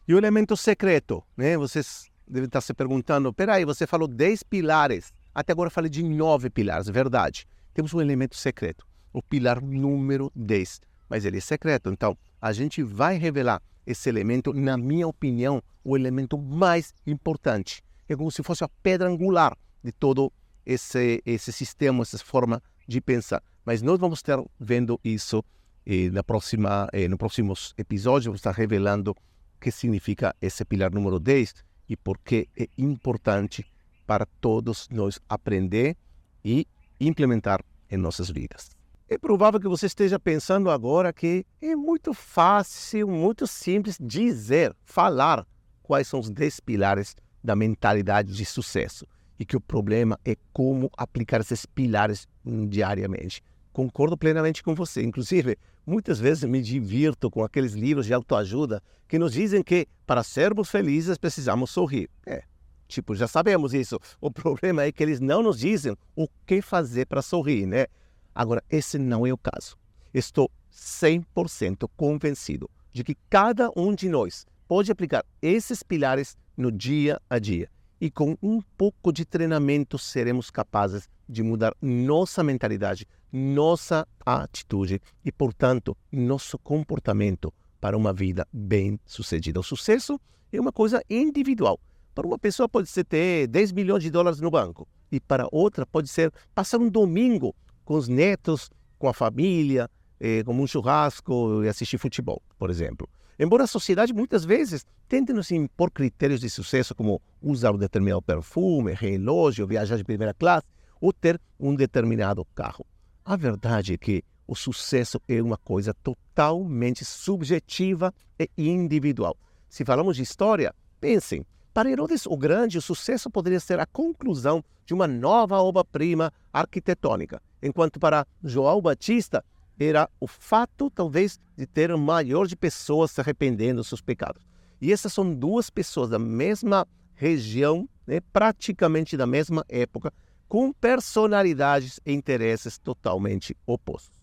E 0.05 0.13
o 0.13 0.17
elemento 0.17 0.57
secreto, 0.57 1.23
né? 1.37 1.57
Vocês 1.57 2.09
devem 2.27 2.47
estar 2.47 2.59
se 2.59 2.73
perguntando, 2.73 3.33
peraí, 3.33 3.63
você 3.63 3.87
falou 3.87 4.07
10 4.07 4.43
pilares, 4.43 5.13
até 5.33 5.53
agora 5.53 5.67
eu 5.67 5.71
falei 5.71 5.89
de 5.89 6.03
9 6.03 6.49
pilares, 6.49 6.89
verdade. 6.89 7.47
Temos 7.73 7.93
um 7.93 8.01
elemento 8.01 8.35
secreto, 8.35 8.85
o 9.13 9.21
pilar 9.21 9.61
número 9.61 10.31
10, 10.35 10.81
mas 11.09 11.25
ele 11.25 11.37
é 11.37 11.41
secreto, 11.41 11.89
então 11.89 12.17
a 12.41 12.51
gente 12.53 12.81
vai 12.83 13.17
revelar 13.17 13.61
esse 13.85 14.09
elemento, 14.09 14.53
na 14.53 14.77
minha 14.77 15.07
opinião, 15.07 15.61
o 15.83 15.97
elemento 15.97 16.37
mais 16.37 16.93
importante. 17.05 17.83
É 18.07 18.15
como 18.15 18.31
se 18.31 18.43
fosse 18.43 18.63
a 18.63 18.69
pedra 18.81 19.09
angular 19.09 19.57
de 19.83 19.91
todo 19.91 20.31
esse, 20.65 21.21
esse 21.25 21.51
sistema, 21.51 22.03
essa 22.03 22.17
forma 22.19 22.61
de 22.87 23.01
pensar. 23.01 23.41
Mas 23.65 23.81
nós 23.81 23.99
vamos 23.99 24.19
estar 24.19 24.39
vendo 24.59 24.99
isso 25.03 25.43
eh, 25.85 26.09
na 26.09 26.23
próxima, 26.23 26.87
eh, 26.93 27.07
nos 27.07 27.17
próximos 27.17 27.73
episódios, 27.77 28.25
vamos 28.25 28.39
estar 28.39 28.51
revelando 28.51 29.11
o 29.11 29.59
que 29.59 29.71
significa 29.71 30.35
esse 30.41 30.63
pilar 30.65 30.91
número 30.91 31.19
10 31.19 31.53
e 31.89 31.95
por 31.95 32.17
que 32.19 32.47
é 32.57 32.67
importante 32.77 33.65
para 34.05 34.25
todos 34.39 34.87
nós 34.89 35.19
aprender 35.29 35.95
e 36.43 36.67
implementar 36.99 37.63
em 37.89 37.97
nossas 37.97 38.29
vidas. 38.29 38.80
É 39.13 39.17
provável 39.17 39.59
que 39.59 39.67
você 39.67 39.87
esteja 39.87 40.17
pensando 40.17 40.69
agora 40.69 41.11
que 41.11 41.45
é 41.61 41.75
muito 41.75 42.13
fácil, 42.13 43.09
muito 43.09 43.45
simples 43.45 43.97
dizer, 43.99 44.73
falar 44.85 45.45
quais 45.83 46.07
são 46.07 46.17
os 46.17 46.29
10 46.29 46.61
pilares 46.61 47.13
da 47.43 47.53
mentalidade 47.53 48.33
de 48.33 48.45
sucesso 48.45 49.05
e 49.37 49.43
que 49.43 49.57
o 49.57 49.59
problema 49.59 50.17
é 50.23 50.37
como 50.53 50.89
aplicar 50.95 51.41
esses 51.41 51.65
pilares 51.65 52.25
diariamente. 52.69 53.43
Concordo 53.73 54.17
plenamente 54.17 54.63
com 54.63 54.73
você. 54.73 55.03
Inclusive, 55.03 55.57
muitas 55.85 56.17
vezes 56.17 56.45
me 56.45 56.61
divirto 56.61 57.29
com 57.29 57.43
aqueles 57.43 57.73
livros 57.73 58.05
de 58.05 58.13
autoajuda 58.13 58.81
que 59.09 59.19
nos 59.19 59.33
dizem 59.33 59.61
que 59.61 59.87
para 60.07 60.23
sermos 60.23 60.69
felizes 60.69 61.17
precisamos 61.17 61.69
sorrir. 61.69 62.09
É, 62.25 62.43
tipo, 62.87 63.13
já 63.13 63.27
sabemos 63.27 63.73
isso. 63.73 63.99
O 64.21 64.31
problema 64.31 64.83
é 64.83 64.91
que 64.93 65.03
eles 65.03 65.19
não 65.19 65.43
nos 65.43 65.59
dizem 65.59 65.97
o 66.15 66.29
que 66.45 66.61
fazer 66.61 67.07
para 67.07 67.21
sorrir, 67.21 67.65
né? 67.65 67.87
Agora, 68.33 68.63
esse 68.69 68.97
não 68.97 69.25
é 69.25 69.33
o 69.33 69.37
caso. 69.37 69.77
Estou 70.13 70.49
100% 70.73 71.89
convencido 71.95 72.69
de 72.91 73.03
que 73.03 73.15
cada 73.29 73.69
um 73.75 73.93
de 73.93 74.09
nós 74.09 74.45
pode 74.67 74.91
aplicar 74.91 75.25
esses 75.41 75.83
pilares 75.83 76.37
no 76.55 76.71
dia 76.71 77.21
a 77.29 77.39
dia. 77.39 77.69
E 77.99 78.09
com 78.09 78.37
um 78.41 78.61
pouco 78.77 79.11
de 79.11 79.25
treinamento 79.25 79.97
seremos 79.97 80.49
capazes 80.49 81.07
de 81.27 81.43
mudar 81.43 81.73
nossa 81.81 82.43
mentalidade, 82.43 83.07
nossa 83.31 84.07
atitude 84.25 85.01
e, 85.23 85.31
portanto, 85.31 85.95
nosso 86.11 86.57
comportamento 86.57 87.53
para 87.79 87.97
uma 87.97 88.11
vida 88.11 88.47
bem-sucedida. 88.51 89.59
O 89.59 89.63
sucesso 89.63 90.19
é 90.51 90.59
uma 90.59 90.71
coisa 90.71 91.01
individual. 91.09 91.79
Para 92.13 92.27
uma 92.27 92.37
pessoa 92.37 92.67
pode 92.67 92.89
ser 92.89 93.05
ter 93.05 93.47
10 93.47 93.71
milhões 93.71 94.03
de 94.03 94.09
dólares 94.09 94.41
no 94.41 94.51
banco 94.51 94.87
e 95.11 95.19
para 95.19 95.47
outra 95.51 95.85
pode 95.85 96.09
ser 96.09 96.31
passar 96.53 96.77
um 96.77 96.89
domingo 96.89 97.55
com 97.83 97.95
os 97.95 98.07
netos, 98.07 98.69
com 98.97 99.07
a 99.07 99.13
família, 99.13 99.89
eh, 100.19 100.43
como 100.43 100.61
um 100.61 100.67
churrasco 100.67 101.63
e 101.63 101.67
assistir 101.67 101.97
futebol, 101.97 102.41
por 102.57 102.69
exemplo. 102.69 103.09
Embora 103.39 103.63
a 103.63 103.67
sociedade 103.67 104.13
muitas 104.13 104.45
vezes 104.45 104.85
tente 105.07 105.33
nos 105.33 105.49
impor 105.51 105.89
critérios 105.89 106.41
de 106.41 106.49
sucesso 106.49 106.93
como 106.93 107.21
usar 107.41 107.71
um 107.71 107.77
determinado 107.77 108.21
perfume, 108.21 108.93
relógio, 108.93 109.65
viajar 109.65 109.97
de 109.97 110.03
primeira 110.03 110.33
classe 110.33 110.67
ou 110.99 111.11
ter 111.11 111.41
um 111.59 111.73
determinado 111.73 112.45
carro. 112.53 112.85
A 113.25 113.35
verdade 113.35 113.93
é 113.93 113.97
que 113.97 114.23
o 114.47 114.55
sucesso 114.55 115.19
é 115.27 115.41
uma 115.41 115.57
coisa 115.57 115.93
totalmente 115.93 117.03
subjetiva 117.03 118.13
e 118.37 118.69
individual. 118.69 119.35
Se 119.69 119.83
falamos 119.83 120.17
de 120.17 120.23
história, 120.23 120.75
pensem, 120.99 121.45
para 121.73 121.89
Herodes 121.89 122.25
o 122.25 122.35
Grande, 122.35 122.77
o 122.77 122.81
sucesso 122.81 123.29
poderia 123.29 123.59
ser 123.59 123.79
a 123.79 123.85
conclusão 123.85 124.63
de 124.85 124.93
uma 124.93 125.07
nova 125.07 125.61
obra-prima 125.61 126.33
arquitetônica, 126.51 127.41
enquanto 127.61 127.99
para 127.99 128.27
João 128.43 128.81
Batista 128.81 129.43
era 129.79 130.09
o 130.19 130.27
fato, 130.27 130.89
talvez, 130.89 131.39
de 131.57 131.65
ter 131.65 131.91
um 131.93 131.97
maior 131.97 132.45
de 132.45 132.55
pessoas 132.55 133.11
se 133.11 133.21
arrependendo 133.21 133.77
dos 133.77 133.87
seus 133.87 134.01
pecados. 134.01 134.45
E 134.81 134.91
essas 134.91 135.13
são 135.13 135.33
duas 135.33 135.69
pessoas 135.69 136.09
da 136.09 136.19
mesma 136.19 136.87
região, 137.15 137.87
né, 138.05 138.19
praticamente 138.33 139.15
da 139.15 139.25
mesma 139.25 139.63
época, 139.69 140.11
com 140.47 140.73
personalidades 140.73 141.99
e 142.05 142.11
interesses 142.11 142.77
totalmente 142.77 143.55
opostos. 143.65 144.21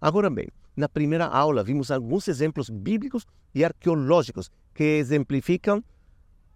Agora 0.00 0.28
bem, 0.28 0.48
na 0.76 0.88
primeira 0.88 1.26
aula 1.26 1.62
vimos 1.62 1.90
alguns 1.90 2.26
exemplos 2.26 2.68
bíblicos 2.68 3.26
e 3.54 3.64
arqueológicos 3.64 4.50
que 4.74 4.82
exemplificam 4.82 5.82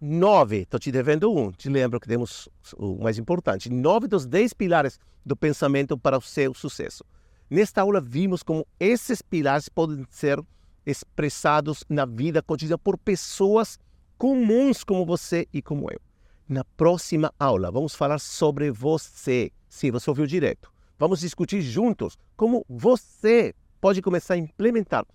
nove, 0.02 0.62
estou 0.62 0.80
te 0.80 0.90
devendo 0.90 1.32
um, 1.32 1.52
te 1.52 1.68
lembro 1.68 2.00
que 2.00 2.08
temos 2.08 2.48
o 2.76 2.96
mais 3.00 3.18
importante, 3.18 3.70
nove 3.70 4.08
dos 4.08 4.26
dez 4.26 4.52
pilares 4.52 4.98
do 5.24 5.36
pensamento 5.36 5.96
para 5.96 6.18
o 6.18 6.20
seu 6.20 6.52
sucesso. 6.52 7.04
Nesta 7.48 7.82
aula 7.82 8.00
vimos 8.00 8.42
como 8.42 8.66
esses 8.80 9.22
pilares 9.22 9.68
podem 9.68 10.04
ser 10.10 10.42
expressados 10.84 11.84
na 11.88 12.04
vida 12.04 12.42
cotidiana 12.42 12.78
por 12.78 12.98
pessoas 12.98 13.78
comuns 14.18 14.82
como 14.82 15.06
você 15.06 15.46
e 15.52 15.62
como 15.62 15.88
eu. 15.88 16.00
Na 16.48 16.64
próxima 16.64 17.32
aula 17.38 17.70
vamos 17.70 17.94
falar 17.94 18.18
sobre 18.18 18.72
você. 18.72 19.52
Sim, 19.68 19.92
você 19.92 20.10
ouviu 20.10 20.26
direto. 20.26 20.72
Vamos 20.98 21.20
discutir 21.20 21.60
juntos 21.60 22.18
como 22.36 22.66
você 22.68 23.54
pode 23.80 24.02
começar 24.02 24.34
a 24.34 24.38
implementar 24.38 25.06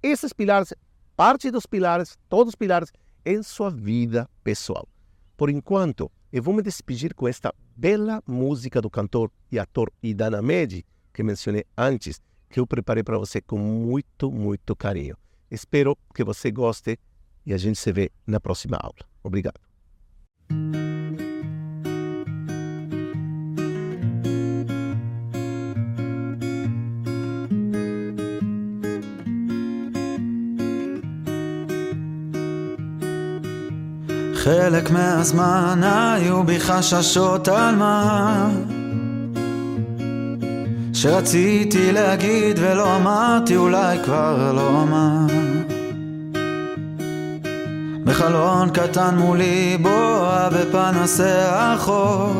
esses 0.00 0.32
pilares, 0.32 0.72
parte 1.16 1.50
dos 1.50 1.66
pilares, 1.66 2.16
todos 2.28 2.50
os 2.50 2.54
pilares 2.54 2.92
em 3.24 3.42
sua 3.42 3.70
vida 3.70 4.28
pessoal. 4.42 4.88
Por 5.36 5.50
enquanto, 5.50 6.10
eu 6.32 6.42
vou 6.42 6.54
me 6.54 6.62
despedir 6.62 7.14
com 7.14 7.28
esta 7.28 7.54
bela 7.76 8.22
música 8.26 8.80
do 8.80 8.90
cantor 8.90 9.30
e 9.50 9.58
ator 9.58 9.92
Idana 10.02 10.40
Medi, 10.40 10.84
que 11.12 11.22
mencionei 11.22 11.64
antes, 11.76 12.20
que 12.48 12.60
eu 12.60 12.66
preparei 12.66 13.02
para 13.02 13.18
você 13.18 13.40
com 13.40 13.58
muito, 13.58 14.30
muito 14.30 14.76
carinho. 14.76 15.16
Espero 15.50 15.96
que 16.14 16.24
você 16.24 16.50
goste 16.50 16.98
e 17.44 17.52
a 17.52 17.58
gente 17.58 17.78
se 17.78 17.92
vê 17.92 18.10
na 18.26 18.40
próxima 18.40 18.78
aula. 18.80 19.04
Obrigado. 19.22 19.60
חלק 34.42 34.90
מהזמן 34.90 35.80
היו 35.84 36.44
בי 36.44 36.60
חששות 36.60 37.48
על 37.48 37.74
מה 37.74 38.48
שרציתי 40.92 41.92
להגיד 41.92 42.58
ולא 42.60 42.96
אמרתי 42.96 43.56
אולי 43.56 43.98
כבר 44.04 44.52
לא 44.52 44.82
אמר 44.82 45.26
בחלון 48.04 48.70
קטן 48.70 49.14
מולי 49.18 49.78
בועה 49.82 50.48
בפנסי 50.50 51.22
החור 51.46 52.32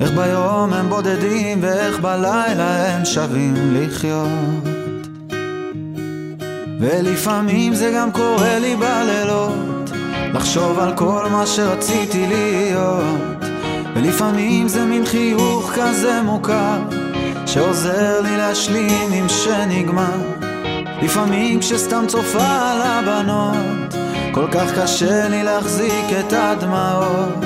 איך 0.00 0.10
ביום 0.10 0.72
הם 0.72 0.88
בודדים 0.88 1.58
ואיך 1.62 1.98
בלילה 2.00 2.86
הם 2.86 3.04
שווים 3.04 3.54
לחיות 3.74 4.75
ולפעמים 6.78 7.74
זה 7.74 7.92
גם 7.96 8.12
קורה 8.12 8.58
לי 8.58 8.76
בלילות 8.76 9.90
לחשוב 10.34 10.78
על 10.78 10.96
כל 10.96 11.26
מה 11.30 11.46
שרציתי 11.46 12.26
להיות. 12.26 13.44
ולפעמים 13.94 14.68
זה 14.68 14.84
מין 14.84 15.06
חיוך 15.06 15.72
כזה 15.74 16.22
מוכר 16.22 16.78
שעוזר 17.46 18.20
לי 18.20 18.36
להשלים 18.36 19.12
עם 19.12 19.28
שנגמר. 19.28 20.16
לפעמים 21.02 21.60
כשסתם 21.60 22.04
צופה 22.08 22.70
על 22.70 22.82
הבנות 22.82 23.94
כל 24.32 24.46
כך 24.52 24.78
קשה 24.78 25.28
לי 25.28 25.42
להחזיק 25.42 26.04
את 26.20 26.32
הדמעות. 26.32 27.44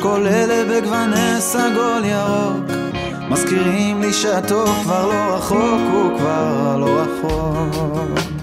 כל 0.00 0.26
אלה 0.26 0.64
בגווני 0.70 1.40
סגול 1.40 2.04
ירוק 2.04 2.82
מזכירים 3.30 4.00
לי 4.00 4.12
שהטוב 4.12 4.78
כבר 4.82 5.06
לא 5.06 5.34
רחוק, 5.34 5.80
הוא 5.92 6.18
כבר 6.18 6.76
לא 6.76 6.86
רחוק 6.86 8.41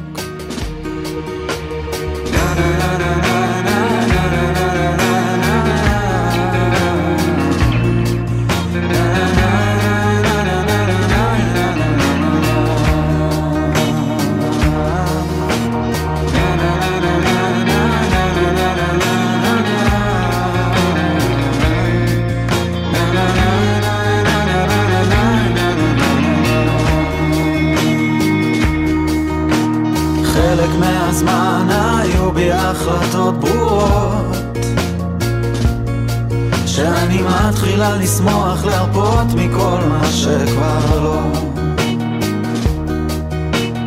מאוד 33.31 33.45
ברורות 33.45 34.57
שאני 36.65 37.21
מתחילה 37.21 37.95
לשמוח 37.95 38.65
להרפות 38.65 39.27
מכל 39.35 39.79
מה 39.89 40.05
שכבר 40.11 41.03
לא. 41.03 41.21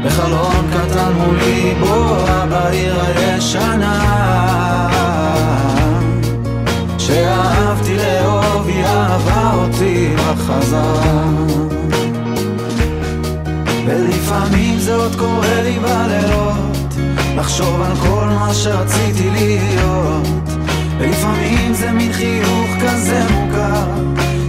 בחלון 0.04 0.66
קטן 0.72 1.12
מולי 1.12 1.74
בועה 1.80 2.46
בעיר 2.46 3.00
הישנה 3.00 3.98
שאהבתי 6.98 7.96
לאהוב 7.96 8.66
היא 8.66 8.84
אהבה 8.84 9.52
אותי 9.54 10.14
בחזרה. 10.16 11.22
ולפעמים 13.86 14.78
זה 14.78 14.94
עוד 14.94 15.14
קורה 15.14 15.62
לי 15.62 15.78
בלילות. 15.78 16.71
לחשוב 17.36 17.82
על 17.82 17.96
כל 17.96 18.24
מה 18.24 18.54
שרציתי 18.54 19.30
להיות. 19.30 20.28
ולפעמים 20.98 21.74
זה 21.74 21.92
מין 21.92 22.12
חיוך 22.12 22.70
כזה 22.80 23.22
מוכר 23.30 23.86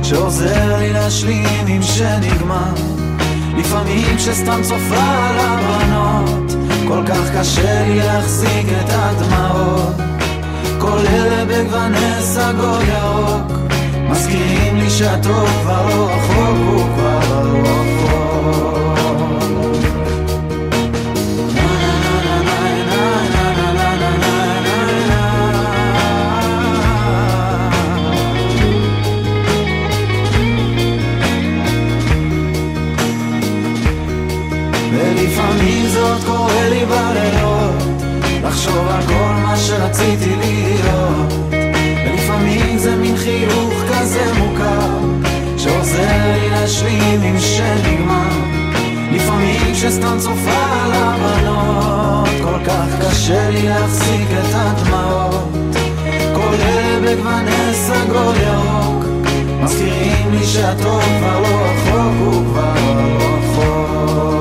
שעוזר 0.03 0.77
לי 0.77 0.93
להשלים 0.93 1.67
עם 1.67 1.81
שנגמר. 1.81 2.73
לפעמים 3.57 4.17
כשסתם 4.17 4.61
צופה 4.63 5.03
על 5.03 5.35
הבנות 5.39 6.51
כל 6.87 7.03
כך 7.07 7.37
קשה 7.37 7.87
לי 7.87 7.95
להחזיק 7.95 8.67
את 8.81 8.89
הדמעות. 8.89 9.95
כל 10.79 10.97
אלה 11.07 11.45
בגווני 11.45 12.21
סגול 12.21 12.81
ירוק 12.87 13.51
מזכירים 14.09 14.77
לי 14.77 14.89
שהטוב 14.89 15.49
כבר 15.61 15.87
לא 15.89 16.09
רחוק 16.11 16.57
הוא 16.65 16.83
כבר 16.95 17.02
לחשוב 38.53 38.87
על 38.87 39.01
כל 39.07 39.33
מה 39.43 39.57
שרציתי 39.57 40.35
להיות. 40.35 41.33
ולפעמים 42.05 42.77
זה 42.77 42.95
מין 42.95 43.17
חיוך 43.17 43.73
כזה 43.89 44.33
מוכר 44.33 44.89
שעוזר 45.57 46.33
לי 46.33 46.49
להשלים 46.49 47.21
עם 47.21 47.39
שנגמר. 47.39 48.29
לפעמים 49.11 49.73
כשסתם 49.73 50.17
צופה 50.19 50.65
על 50.83 50.91
הבנות 50.93 52.29
כל 52.43 52.65
כך 52.65 52.85
קשה 53.01 53.49
לי 53.49 53.69
להפסיק 53.69 54.27
את 54.31 54.53
הדמעות. 54.53 55.49
כל 56.35 56.53
אלה 56.61 56.99
בגווני 57.01 57.73
סגול 57.73 58.35
ירוק 58.35 59.05
מזכירים 59.63 60.31
לי 60.31 60.45
שהטוב 60.45 61.01
כבר 61.19 61.39
לא 61.39 61.47
רחוק 61.47 62.13
הוא 62.19 62.45
כבר 62.45 62.73
לא 62.95 63.25
רחוק 63.25 64.32